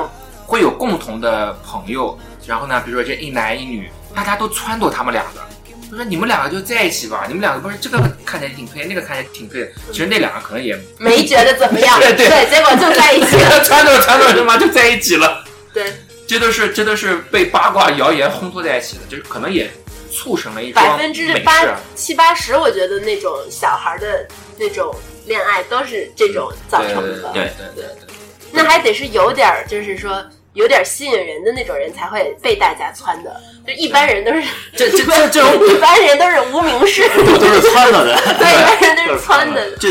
[0.45, 5.41] 会有共同的朋友，然后呢，比如说这一男一女，大家都撺掇他们两个。
[5.91, 15.43] 就说你们两个就在一起吧，你们两个不是这个看起来挺配，那个看起来挺配的，其实那两个可能也没觉得怎么样，对对结果就在一起了，撺掇撺掇他妈就在一起了。
[15.73, 15.93] 对，
[16.25, 19.69] 这都是这都是被八卦谣言烘托在一起的，就是可能也
[20.09, 21.53] 促成了一桩百分之美八。
[21.93, 24.25] 七八十，我觉得那种小孩的
[24.57, 27.31] 那种恋爱都是这种造成的。
[27.33, 28.07] 对对对对，
[28.53, 34.43] 那还得是有点儿，就是说有点吸引人的那种人才会被大家撺的，就一般人都是
[34.76, 38.16] 这这这这种一般人都是无名氏，都是窜了的。
[38.39, 39.78] 对，一般人都是窜的。
[39.78, 39.89] 这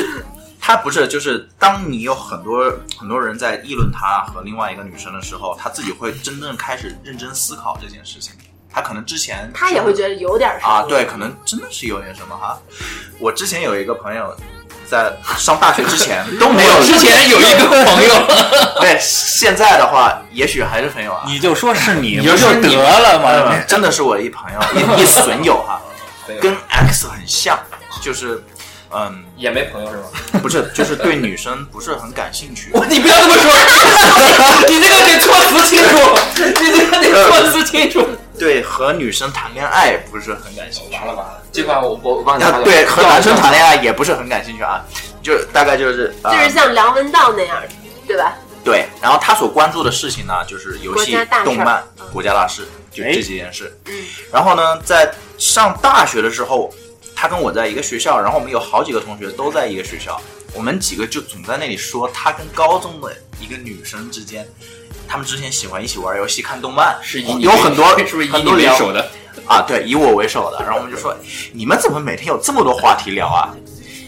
[0.60, 8.34] 他不是，就是当你有很多很多人在议论他和另外一个女生的时候，他自己会真正开始认真思考这件事情。
[8.72, 12.56] 他可能之前他也会觉得有点什么啊，对，可能真的是有点什么哈。
[13.18, 14.36] 我之前有一个朋友，
[14.90, 18.14] 在上大学之前 都没有，之前有一个朋友，
[18.80, 21.22] 对，现在的话也许还是朋友啊。
[21.26, 23.56] 你就说是你，你不就得了嘛？
[23.68, 24.60] 真的是我的一朋友，
[24.98, 25.80] 一一损友哈，
[26.42, 27.56] 跟 X 很像，
[28.02, 28.42] 就是
[28.92, 30.04] 嗯，也没朋友是吗？
[30.42, 32.70] 不是，就是对女生不是很感兴趣。
[32.74, 33.50] 我你不要这么说，
[34.68, 35.96] 你这个得措辞清楚，
[36.36, 38.06] 你这个得措辞清楚。
[38.38, 40.96] 对和女生谈恋爱不是很感兴趣。
[40.96, 44.82] 完了完了，这块我我我帮你啊，对和男生谈恋爱也不是很感兴趣啊，
[45.22, 47.58] 就大概就是呃就是像梁文道那样，
[48.06, 48.32] 对吧？
[48.64, 53.78] 对，然后他所关注的事情呢，就是游戏动漫嗯、国家大事，就哎这几件事。
[53.86, 53.94] 嗯，
[54.32, 56.72] 然后呢，在上大学的时候，
[57.20, 60.18] 他跟我在一个学校，然后我们有好几个同学都在一个学校，
[60.54, 64.48] 我们几个就总在那里说他跟高中的一个女生之间，
[65.06, 69.10] 他们之前喜欢一起玩游戏、看动漫，是以你有很多 是不是以你很多聊为首的？
[69.44, 70.64] 啊，对，以我为首的。
[70.64, 71.14] 然后我们就说，
[71.52, 73.52] 你们怎么每天有这么多话题聊啊？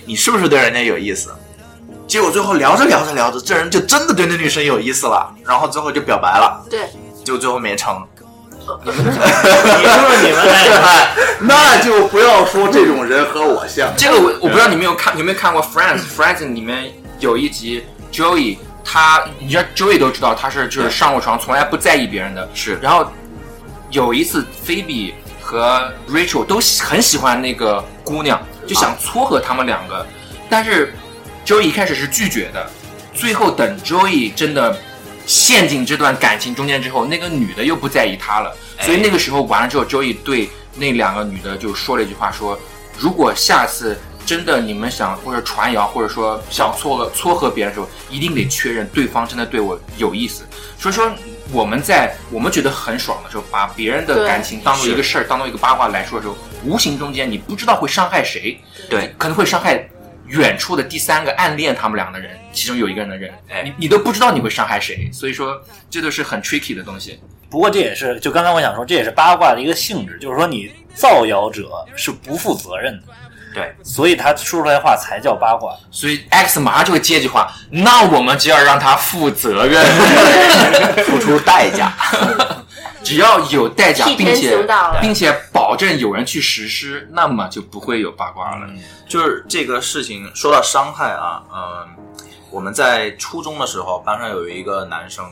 [0.06, 1.34] 你是不是对人家有意思？
[2.08, 6.88] 结果最后聊着聊着聊着，这人就真的对那女生有意思了，然后最后就表白了，对，
[7.22, 8.02] 就最后没成。
[8.84, 11.08] 你们，你说你们哎，
[11.40, 13.92] 那就不要说这种人和我像。
[13.96, 22.78] 这个我我不知道你们有看有没有看过《Friends》，《Friends》里面有一集 Joey，他你知道 Joey 都知道他是就是上过床从来不在意别人的，是。
[22.80, 23.10] 然后
[23.90, 30.06] 有一次菲比和 Rachel 都喜很喜欢那个姑娘，就想撮合他们两个，
[30.48, 30.94] 但是
[31.44, 32.70] Joey 一开始是拒绝的，
[33.12, 34.76] 最后等 Joey 真的
[35.26, 42.58] 陷进这段感情中间之后，那个女的又不在意他了，所以那个时候完了之后，Joey 对那两个女的就说了一句话说，
[42.98, 50.44] 如果下次真的你们想或者传谣或者说想撮合撮合别人的时候，一定得确认对方真的对我有意思。
[50.78, 51.10] 所以说
[51.50, 58.58] 我们在我们觉得很爽的时候，把别人的感情当做一个事儿，当做一个八卦来说的时候，无形中间你不知道会伤害谁，
[58.88, 59.88] 对，可能会伤害
[60.32, 65.60] 远处的第三个暗恋他们俩的人，其中有一个人的人，哎你你都不知道你会伤害谁，所以说
[65.90, 67.20] 这都是很 tricky 的东西。
[67.50, 73.12] 不过这也是，就刚才我想说，这也是八卦的一个性质，就是说你造谣者是不负责任的，
[73.54, 75.76] 对，所以他说出来的话才叫八卦。
[75.90, 79.84] 所以 X 马上就会接一句话，那我们就要让他负责任，
[81.04, 81.92] 付出代价。
[83.02, 84.66] 只要有代价，并且
[85.00, 88.66] 并且保证有人去实施，那么就不会有八卦了。
[89.08, 91.88] 就是这个事情说到伤害啊，嗯，
[92.50, 95.24] 我们在初中的时候，班上有一个男生，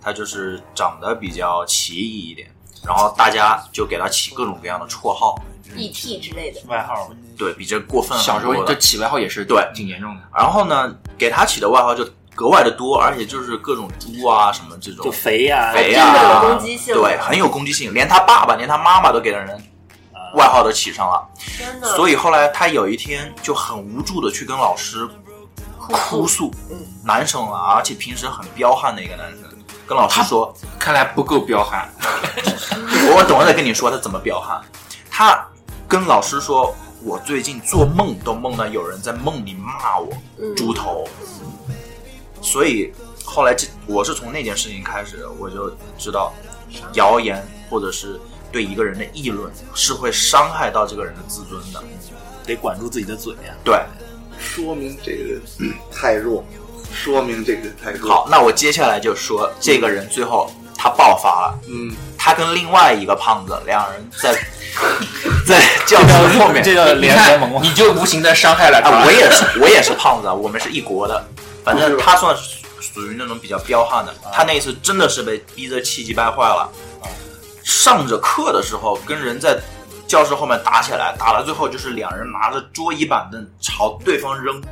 [0.00, 2.48] 他就是长得比较奇异一点，
[2.86, 5.34] 然后大家就给他起各种各样的绰号
[5.74, 6.60] ，ET E 之类的。
[6.68, 9.62] 外号对比这过分很小时候这起外号也是对。
[9.74, 10.22] 挺严重的。
[10.34, 16.94] 然后呢，给他起的外号就格外的多，而且就是各种猪啊什么这种就肥呀、肥真的有啊，攻击性。
[16.94, 19.48] 对，很有攻击性，连他爸爸、连他妈妈都给人
[20.34, 21.26] 外号都起上了。
[21.58, 25.08] 真的，所以后来他有一天就很无助的去跟老师
[25.78, 26.52] 哭诉，
[27.02, 29.42] 男生啊，而且平时很彪悍的一个男生，
[29.86, 31.88] 跟老师说，看来不够彪悍，
[33.16, 34.60] 我等会再跟你说他怎么彪悍。
[35.10, 35.42] 他
[35.88, 40.08] 跟老师说，我最近做梦都梦到有人在梦里骂我
[40.54, 41.08] 猪头，
[42.40, 42.92] 所以
[43.24, 46.32] 后来这我是从那件事情开始，我就知道
[46.94, 48.18] 谣言或者是
[48.52, 51.82] 对一个人的议论是会伤害到这个人的自尊的。
[52.46, 53.76] 得管住自己的嘴呀、对，
[54.38, 56.44] 说明这个人 嗯太弱，
[56.94, 58.08] 说明这个人太弱。
[58.08, 64.32] 好，，那我接下来就说这个人最后他爆发了，嗯，他跟另外一个胖子两人在
[65.44, 67.60] 在教室后面，这叫联联盟吗？
[67.60, 68.90] 你就无形的伤害了他。
[68.90, 71.26] 啊，我也是，我也是胖子，啊，我们是一国的。
[71.66, 76.70] 反正他算是属于那种比较彪悍的，他那一次真的是被逼得气急败坏了。
[77.64, 79.58] 上着课的时候，跟人在
[80.06, 84.62] 教室后面打起来，打到最后就是两人拿着桌椅板凳朝对方扔，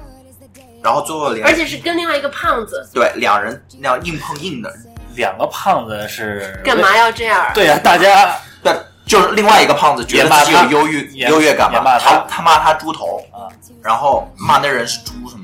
[0.80, 4.72] 然后最后两而且是跟另外一个胖子，对两人那样硬碰硬的，
[5.16, 6.96] 两个胖子是干嘛？
[6.96, 7.50] 要这样？
[7.52, 13.50] 对呀、大家但就是另外一个胖子觉得自己有优越优越感嘛，他他他骂他猪头啊，
[13.82, 15.43] 然后骂那人是猪什么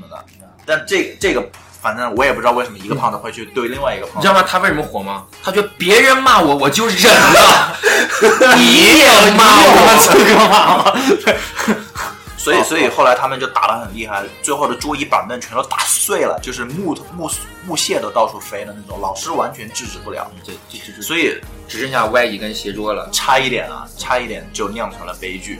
[0.65, 1.43] 但这这个
[1.81, 4.43] 反正我也不知道为什么一个胖子会去对另外一个胖子你知道吗？
[4.47, 5.25] 他为什么火吗？
[5.43, 7.75] 他觉得别人骂我，我就忍了，
[8.57, 11.75] 你也骂我， 这个嘛，
[12.37, 17.29] 所以所以后来他们就打得很厉害，最后的桌椅板凳全都打碎了，就是木头木
[17.65, 23.09] 木屑都到处飞的那种，老师完全制止不了，这这这这所以只剩下歪椅跟斜桌了。
[23.11, 25.59] 差一点啊，差一点就酿成了悲剧。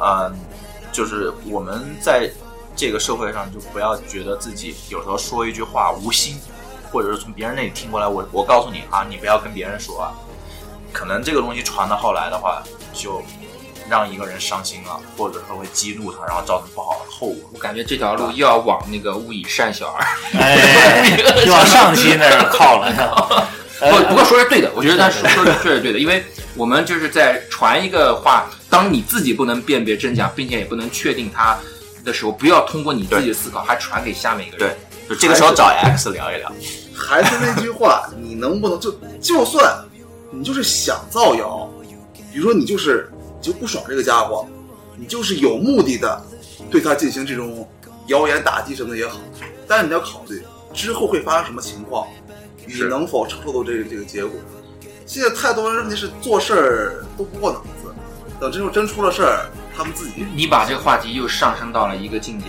[0.00, 0.32] 嗯，
[0.92, 2.28] 就是我们在
[2.80, 6.40] 这个社会上，就不要觉得自己有时候说一句话无心，
[6.90, 10.16] 或者是从别人那里听过来，我我告诉你啊，你不要跟别人说啊。
[10.90, 12.62] 可能这个东西传到后来的话，
[12.94, 13.22] 就
[13.86, 17.50] 让一个人伤心了，或者说会激怒他，然后造成不好的后果。
[17.52, 20.40] 我感觉这条路又要往那个勿以善小而。
[20.40, 23.46] 哎， 就往上期那儿靠了。
[23.78, 26.24] 不不过说是对的，我觉得他说说的确实对的，因为
[26.54, 31.58] 我们就是在传一个话，当你自己不能辨别真假，并且也不能确定它
[32.04, 34.76] 的时候，不要通过你自己的思考，还传给下面一个人。
[35.08, 36.52] 就这个时候找 X 聊一聊。
[36.94, 39.74] 还是那句话，你能不能就就算
[40.30, 41.68] 你就是想造谣，
[42.32, 44.46] 比如说你就是你就不爽这个家伙，
[44.96, 46.22] 你就是有目的的
[46.70, 47.66] 对他进行这种
[48.06, 49.18] 谣言打击什么的也好，
[49.66, 50.42] 但是你要考虑
[50.72, 52.06] 之后会发生什么情况，
[52.66, 54.32] 你能否承受到这个这个结果。
[55.06, 57.92] 现在太多人问题是做事儿都不过脑子，
[58.38, 59.50] 等之后真出了事儿，
[59.80, 62.48] 他们自己你把这个话题又上升到了一个境界，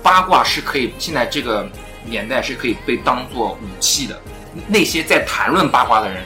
[0.00, 1.68] 八卦是可以现在这个
[2.04, 4.16] 年代是可以被当做武器的。
[4.68, 6.22] 那些在谈论八卦的人，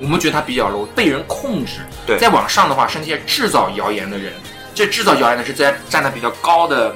[0.00, 1.82] 我们觉得他比较 low，被人控制。
[2.04, 4.32] 对再往上的话是那些制造谣言的人，
[4.74, 6.90] 这制造谣言的是在站在比较高的，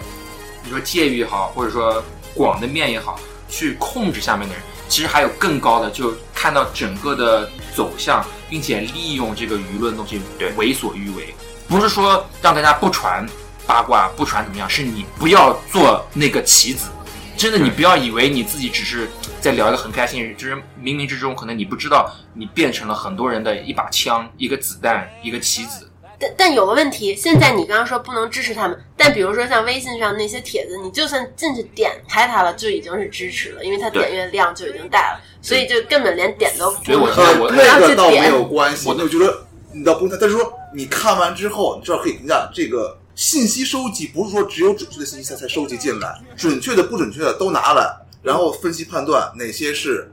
[0.65, 2.03] 比如说界域也好，或者说
[2.35, 4.65] 广的面也好，去控制下面的人。
[4.89, 11.33] 其实还有更高的，就看到整个的走向，并且利用这个舆论东西对为所欲为。
[11.71, 13.25] 不是说让大家不传
[13.65, 16.91] 八卦，不传怎么样，是你不要做那个棋子。
[17.37, 19.09] 真的，你不要以为你自己只是
[19.41, 25.89] 在聊一个很开心，就是冥冥之中，可能你不知道，你变成了很多人的一把枪、一个子弹、一个棋子。
[26.19, 50.11] 但但有个问题，现在你刚刚说不能支持他们，但比如说像微信上那些帖子，你就算进去点开它了，就已经是支持了，因为它点阅量就已经大了，所以就根本连点都不所以我能我不要那个倒没有关系，我我就觉得你倒不用太，但是说你看完之后，你至少可以评价这个信息收集，不是说只有准确的信息才才收集进来，准确的、不准确的都拿来，然后分析判断哪些是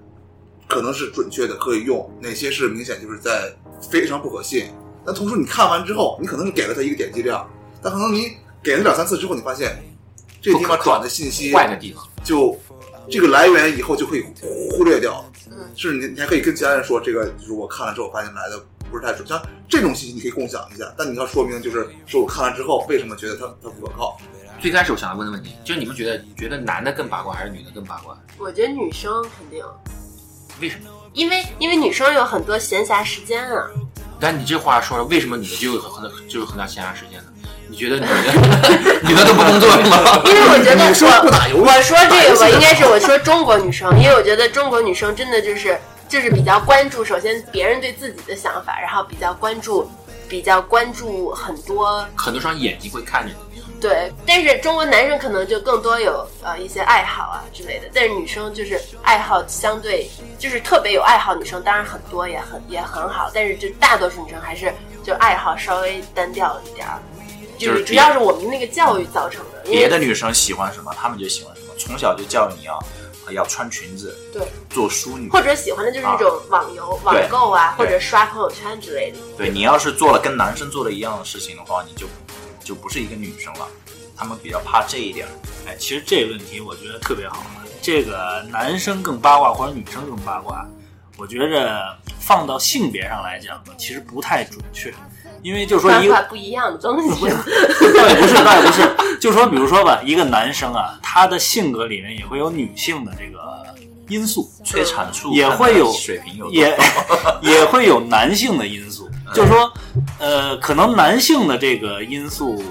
[0.68, 3.54] 可能是准确的可以用，哪些是明显就是在
[3.90, 4.70] 非常不可信。
[5.06, 7.50] 但同时你看完之后，你可能是给了他一个点击量，
[7.82, 9.82] 但可能你给了两三次之后，你发现
[10.42, 12.06] 这地方转的信息坏的地方。
[12.24, 12.58] 就
[13.10, 14.26] 这个来源以后就可以
[14.72, 15.24] 忽略掉，
[15.76, 24.18] 甚至你你还可以跟其他人说，这个就是我看了之后发现来的不是太准，像这种信息你可以共享一下，但你要说明就是说我看了之后为什么觉得它它不可靠，
[24.60, 28.18] 最开始我想问的问题就是，你们觉得觉得男的更八卦还是女的更八卦？
[28.38, 29.64] 我觉得女生肯定，
[30.62, 30.90] 为什么？
[31.14, 33.68] 因为因为女生有很多闲暇时间啊，
[34.20, 37.26] 但你这话说了，为什么女的就有很很就有很大闲暇时间呢？
[37.70, 38.10] 你觉得女的
[39.04, 40.22] 女的都不工作吗？
[40.26, 45.78] 因为我觉得女生不打游戏我我说这个吧，应该是我说中国女生，因为我觉得中国女生真的就是
[46.08, 49.90] 就是比较关注，首先别人对自己的想法，然后比较关注，
[50.28, 53.62] 比较关注很多很多双眼睛会看着你。
[53.80, 67.00] 对，但是中国男生可能就更多有呃一些爱好啊之类的，但是女生就是爱好相对就是特别有爱好女生当然很多也很也很好，但是就大多数女生还是就爱好稍微单调一点儿，
[67.60, 72.80] 就就是是主要是我们那个教育造成的，别的女生喜欢什么，她们就喜欢什么，从小就教育你要
[73.32, 79.18] 要穿裙子，对，做淑女，或者喜欢的就是那种网游、网购啊，或者刷朋友圈之类的。
[79.38, 82.08] 对你要是做了跟男生做的一样的事情的话，你就
[82.64, 83.68] 就不是一个女生了。
[84.16, 85.28] 他们比较怕这一点。
[85.68, 87.46] 哎，其实这个问题我觉得特别好。
[87.82, 90.66] 这个男生更八卦或者女生更八卦，
[91.18, 94.94] 我觉着放到性别上来讲呢，其实不太准确，
[95.42, 97.26] 因为就是说一个不一样的东西，
[97.96, 103.40] 倒也不是，倒也不是，就说比如说吧，一个男生啊，他的性格里面也会有女性的这个
[104.10, 106.78] 因素，催产素也会有水平有也
[107.42, 109.72] 也会有男性的因素， 就是说，
[110.20, 112.62] 呃，可能男性的这个因素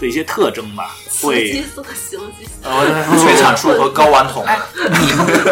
[0.00, 4.44] 的一些特征吧，会激会素、雄激素、 呃催产素和睾丸酮。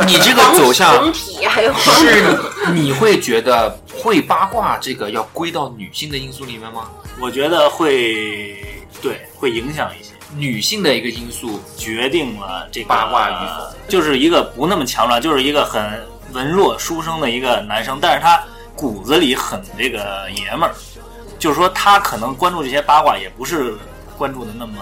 [0.06, 2.24] 你你这个走向黄体还有是
[2.72, 3.68] 你会觉得
[3.98, 6.90] 会八卦这个要归到女性的因素里面吗？
[7.20, 8.64] 我觉得会
[9.00, 10.12] 对会影响一些。
[10.36, 18.44] 女性的一个因素决定了这个八卦与否，就是一个不那么强壮，就是一个很文弱书生的一个男生，但是他
[18.74, 20.74] 骨子里很这个爷们儿，
[21.38, 23.76] 就是说他可能关注这些八卦也不是
[24.18, 24.74] 关注的那么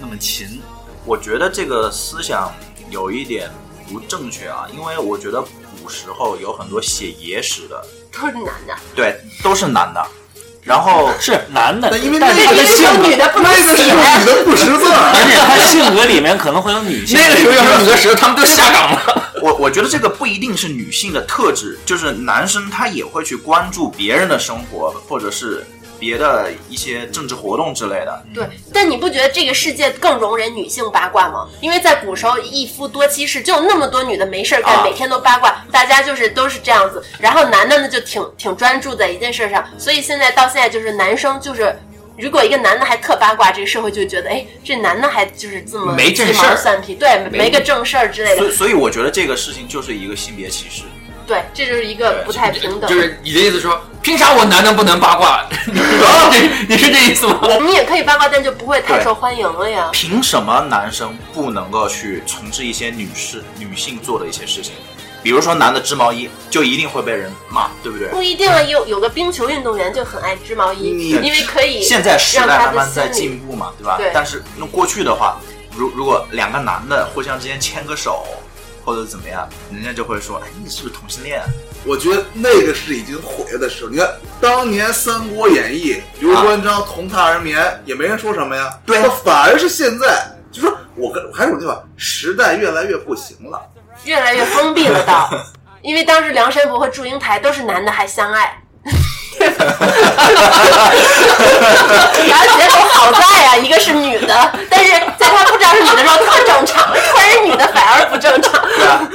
[0.00, 0.60] 那么勤。
[1.06, 2.52] 我觉得这个思想
[2.90, 3.50] 有一点
[3.88, 5.40] 不正确啊，因为我觉得
[5.80, 10.06] 古时候有很多写野史的，都是男的，对，都是男的。
[10.62, 13.92] 然后 是男的，但因为那个他的性格，女的不能那个是写。
[13.92, 17.18] 女的不识字， 而且他性格里面可能会有女性。
[17.18, 19.32] 那个时候要是女的识字，他们都下岗了。
[19.42, 25.66] 我我觉得这个不一定是女性的特质，就是男生他也会去关注别人的生活，或者是
[26.02, 28.24] 别的一些政治活动之类的。
[28.34, 31.48] 对，但你不觉得这个世界更容忍女性八卦吗？
[31.60, 37.00] 因为在古时候一夫多妻制，就有那么多女的没事儿干，啊每天都八卦，大家就是都是这样子。
[37.20, 41.72] 然后男的呢就挺挺专注在一件事上，所以现在到现在就是男生就是。
[42.18, 50.82] 如果一个男的还特八卦，这个社会就觉得，哎，这男的还就是这么鸡没正事儿毛蒜皮，对，没个正事儿之类的，所以所以我觉得这个事情就是一个性别歧视。
[51.26, 52.88] 对，这就是一个不太平等。
[52.88, 55.46] 就是你的意思说，凭啥我男的不能八卦？
[55.66, 57.38] 你是你是这意思吗？
[57.42, 59.88] 我们也可以八卦，但就不会太受欢迎了呀。
[59.92, 64.72] 凭什么男生不能够去从事一些女士女性做的一些事情？
[65.22, 68.08] 比如说男的织毛衣，就一定会被人骂，对不对？
[68.08, 73.96] 不一定啊，有有个冰球运动员就很爱织毛衣，因为可以现在时代慢慢在进步嘛，对吧？
[73.98, 75.36] 对但是那过去的话，
[75.76, 78.26] 如如果两个男的互相之间牵个手，
[78.84, 81.40] 或者怎么样，人家就会说，哎，你是不是同性恋？
[81.40, 81.46] 啊
[81.84, 83.90] 我觉得那个是已经毁了的时候。
[83.90, 84.08] 你看
[84.40, 88.72] 当年《三国演义》，刘关张同榻而眠，也没人说什么呀。
[88.86, 93.60] 对那反而是现在，就说我跟我还是我那句话，时代越来越不行了。
[94.04, 95.28] 越来越封闭了到，
[95.82, 98.56] 因为当时梁山伯和祝英台都是男的还相爱。
[99.42, 99.48] 然
[102.38, 108.52] 后结果好在啊，一个是女的，但是在他不知道是女的时候特正常，突然是女的反而不正常。
[108.62, 109.08] 对啊，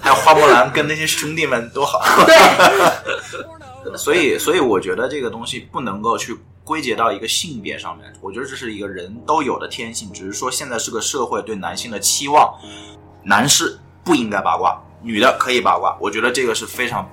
[0.00, 2.00] 还有花木兰跟那些兄弟们多好。
[3.84, 8.12] 对，所以，所以我觉得这个东西不能够去归结到一个性别上面。
[8.20, 12.54] 我觉得这是一个人都有的天性，只是说现在是个社会对男性的期望，
[13.24, 15.96] 男士不应该八卦，女的可以八卦。
[16.00, 17.08] 我觉得这个是非常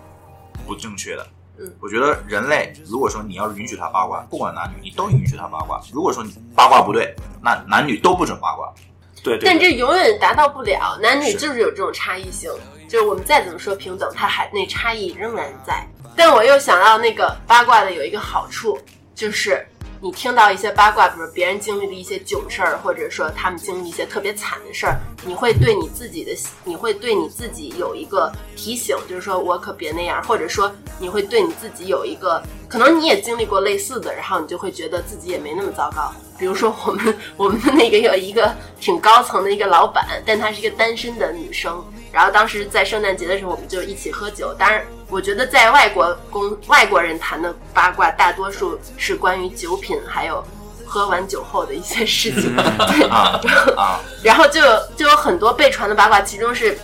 [0.66, 1.26] 不正确的。
[1.60, 5.82] 嗯，我觉得人类如果说你要允许他八卦，不管男女，你都允许他八卦。
[5.92, 8.74] 如果说你八卦不对，那男女都不准八卦。
[9.22, 12.50] 对对但这永远达到不了，男女就是有这种差异性，
[12.88, 15.86] 就是我们再怎么说平等，它还那差异仍然在。
[16.16, 18.80] 但我又想到那个八卦的有一个好处，
[19.14, 19.68] 就是
[20.02, 26.32] 你听到一些八卦，比如别人经历的一些囧事儿，或者说他们经历一些特别惨的事儿，你会对你自己的，
[26.64, 36.14] 你会对你自己有一个提醒，就是说我可别那样，或者说你会对你自己有一个，可能你也经历过类似的，然后你就会觉得自己也没那么糟糕。
[36.38, 41.84] 比如说我们我们的那个有一个挺高层的一个老板，但她是一个单身的女生。
[42.12, 44.54] 然后当时在圣诞节的时候，我们就一起喝酒。
[44.58, 50.44] 当然，我觉得在外国公外国人谈的八卦，大多数是关于酒品，还有
[50.86, 52.56] 喝完酒后的一些事情。
[52.56, 53.40] 对，啊
[53.78, 54.00] 啊！
[54.24, 56.78] 然后就有就有很多被传的八卦，其中是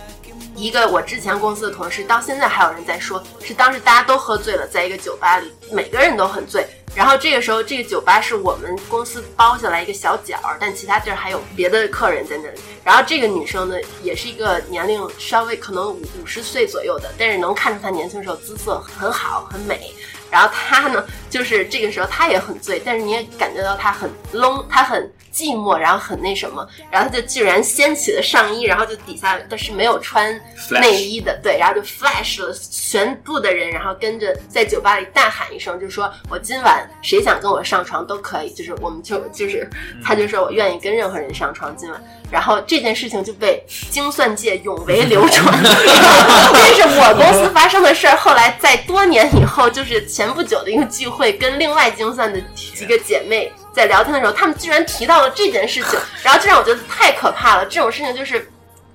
[0.56, 12.58] 一个我之前公司的同事，到现在还有人在说，是当时大家都喝醉了，在一个酒吧里，每个人都很醉，然后这个时候，这个酒吧是我们公司包下来一个小角儿，但其他地儿还有别的客人在那里。
[12.82, 19.92] 然后这个女生呢，也是一个年龄稍微可能五五十岁左右的，但是能看出她年轻时候姿色很好很美。
[20.30, 30.38] 然后他呢，就是这个时候他也很醉，但是你也感觉到他很 lone，她很寂寞，然后很那什么，然后他就居然掀起了上衣，然后就底下但是没有穿
[30.70, 39.68] 内衣的，对，然后就 flash 了全部的人，然后跟着在酒吧里大喊一声，就说我今晚谁想跟我上床都可以，就是我们就就是，
[40.02, 42.02] 他就说我愿意跟任何人上床今晚。
[42.30, 48.16] 然后这件事情就被精算界永为流传，这是我公司发生的事儿。
[48.16, 57.64] 后来在多年以后，就是前不久的一个聚会，跟另外精算的几个姐妹在聊天的时候，她们居然提到了这件事情，然后这让我觉得太可怕了。
[57.66, 58.50] 这种事情就是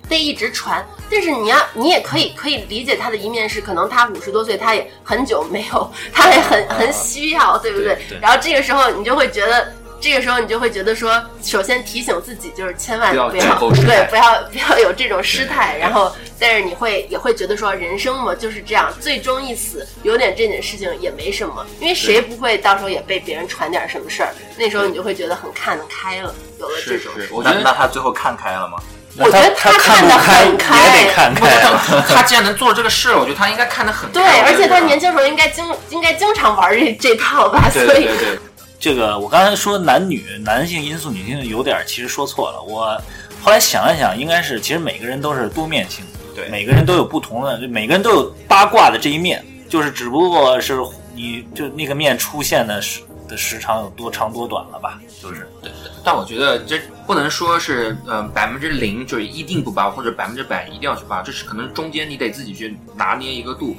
[0.08, 7.98] 被一直传，但是你要你也可以可以理解他的一面是，可能他五十多岁，他也很久没有，他也很很需要，对不对？
[8.08, 9.72] 对然后这个时候你就会觉得。
[10.02, 15.76] 这个时候你就会觉得说，首先提醒自己就是千万不要对，不要不要有这种失态。
[15.78, 24.34] 然后，但是你会也会觉得说，人生嘛就是这样，最终一死，有点这点事情也没什么，因为谁不会到时候也被别人传点什么事儿？
[24.58, 27.12] 那时候你就会觉得很看得开了，有了这是种。
[27.14, 28.78] 是，我觉得那那他最后看开了吗？
[29.18, 31.84] 我觉得他看得不开很开也得看开啊。
[31.86, 34.14] 他他既然能做这个事，我觉得他应该看得很开。
[34.14, 38.38] 对，而且他年轻时候应该经应该经常玩这这套吧，所以对对对，
[38.82, 42.60] 这个我刚才说男女男性因素、女性有点其实说错了。
[42.60, 43.00] 我
[43.40, 50.80] 后来想了想，应该是其实每个人都是多面性的，对每个人都有不同的，每个人都有八卦的这一面，就是只不过是
[51.14, 55.70] 你就那个面出现的时的时长有多长多短了吧，就是对
[56.02, 63.76] 但我觉得这不能说是嗯百分之零就是一定不八，或者百分之百一定要去八，这是可能中间你得自己去拿捏一个度。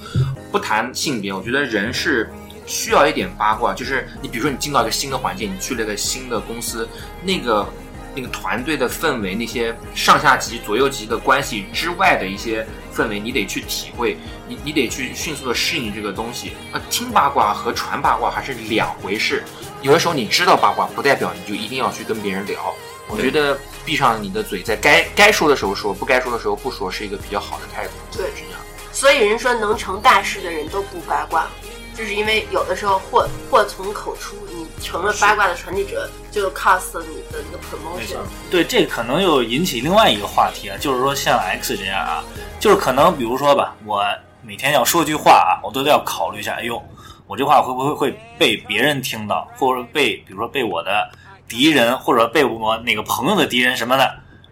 [0.49, 2.31] 不谈性别，我觉得人是
[2.65, 6.87] 需要一点八卦，就是你比如说你进到一个新的环境，你去了一个新的公司，
[7.23, 7.67] 那个
[8.15, 16.53] 那个团队的氛围，那些上下级、左右级的关系之外的一些氛围，你得去体会，你你得去迅速的适应这个东西。
[16.71, 19.43] 呃，听八卦和传八卦还是两回事。
[19.81, 22.73] 有的时候你知道八卦，不代表你就一定要去跟别人聊。
[23.09, 27.91] 我觉得闭上你的嘴，在该该说的时候说，不该说的时候不说，是一个比较好的态度。
[28.11, 28.59] 对是这样。
[28.93, 31.49] 所以人说能成大事的人都不八卦，
[31.95, 38.17] 就是因为有的时候祸祸从口出，你成了八卦的传递者，就 cost 了你的那个 promotion。
[38.49, 42.23] 对，这可能又引起另外一个话题啊，就是说像 X 这样啊，
[42.59, 44.03] 就是可能比如说吧，我
[44.41, 46.81] 每天要说句话啊，我都得要考虑一下，哎呦，
[47.27, 51.09] 我这话会不会会被别人听到，或者被比如说被我的
[51.47, 54.11] 敌人，或者被我哪个朋友的敌人什么的，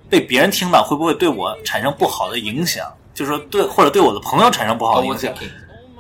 [0.10, 2.86] 被别人听到，会不会对我产生不好的影响？
[3.14, 5.34] 就是说对，或者对我的朋友产生不好的影响。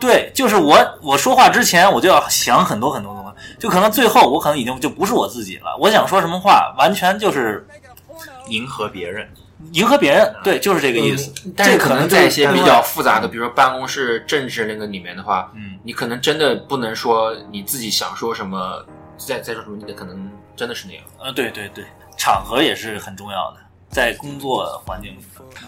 [0.01, 5.77] 对，就是我我说话之前我就要想很多很多东西，就可能最后我可能已经就不是我自己了。
[5.79, 7.65] 我想说什么话，完全就是
[8.47, 9.29] 迎合别人，
[9.73, 11.31] 迎合别人，对，就是这个意思。
[11.55, 18.83] 但是可这可能在一些比较复杂的，比如说办公室政治那个里面的话，嗯，你可能真的不能说你自己想说什么，
[19.17, 21.03] 再再说什么，你的可能真的是那样。
[21.19, 21.85] 呃，对对对，
[22.17, 23.57] 场合也是很重要的，
[23.91, 25.17] 在工作环境里。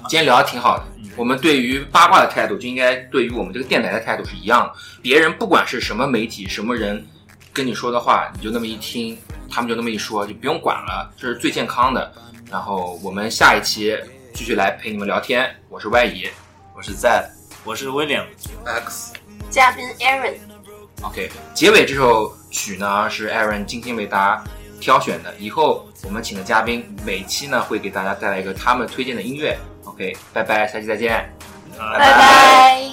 [0.08, 4.74] 今天聊的挺好的，我们对于八卦的态度就应该对于我们这个电台的态度是一样的。
[5.02, 7.06] 别人不管是什么媒体、什么人
[7.52, 9.18] 跟你说的话，你就那么一听，
[9.50, 12.12] 他们就那么一说，就不用管了，这是最健康的。
[12.50, 13.98] 然后我们下一期
[14.34, 16.30] 继续来陪你们聊天，我是 Y 姨
[16.76, 17.30] 我是在
[17.64, 19.14] 我是 William，X
[19.50, 21.30] 嘉宾 Aaron，，OK。
[21.54, 24.44] 结尾这首曲呢是 Aaron 精心为大家
[24.84, 29.58] 挑选的，以后我们请的嘉宾每期呢会给大家带来一个他们推荐的音乐。
[29.86, 31.34] OK，拜拜，下期再见。
[31.80, 32.90] 拜拜。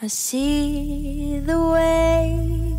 [0.00, 2.76] I see the way,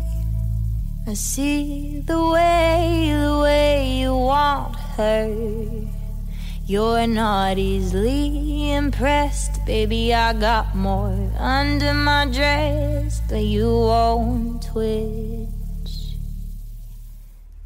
[1.06, 5.30] I see the way, the way you want her.
[6.66, 10.12] You're not easily impressed, baby.
[10.12, 15.53] I got more under my dress, but you won't twitch.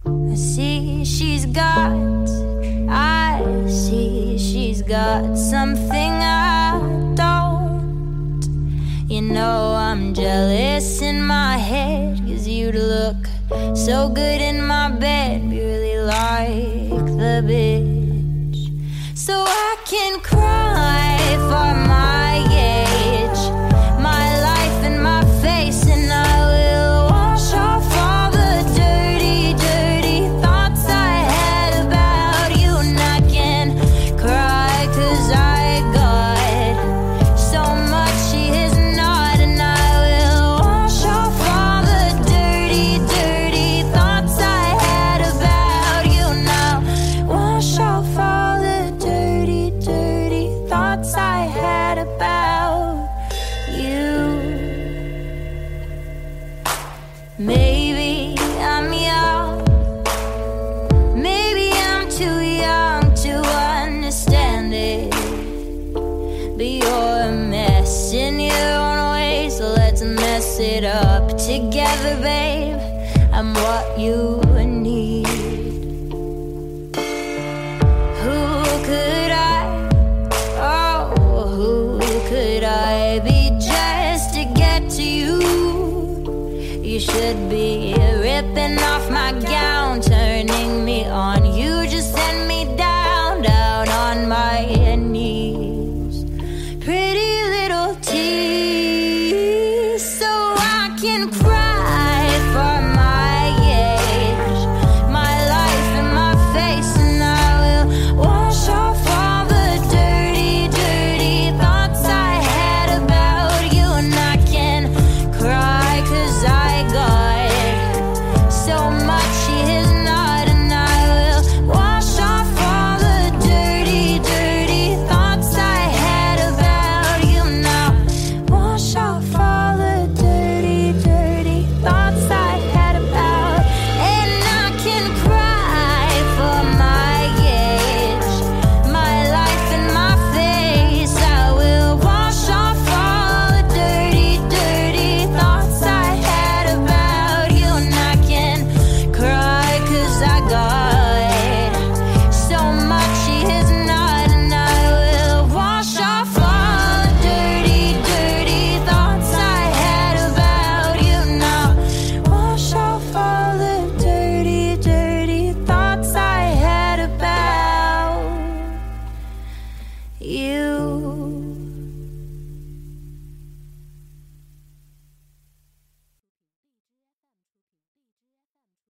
[0.08, 2.28] I see she's got,
[2.88, 6.80] I see she's got something I
[7.14, 7.48] don't.
[9.08, 13.16] You know I'm jealous in my head Cause you'd look
[13.74, 18.58] so good in my bed Be really like the bitch
[19.16, 22.87] So I can cry for my age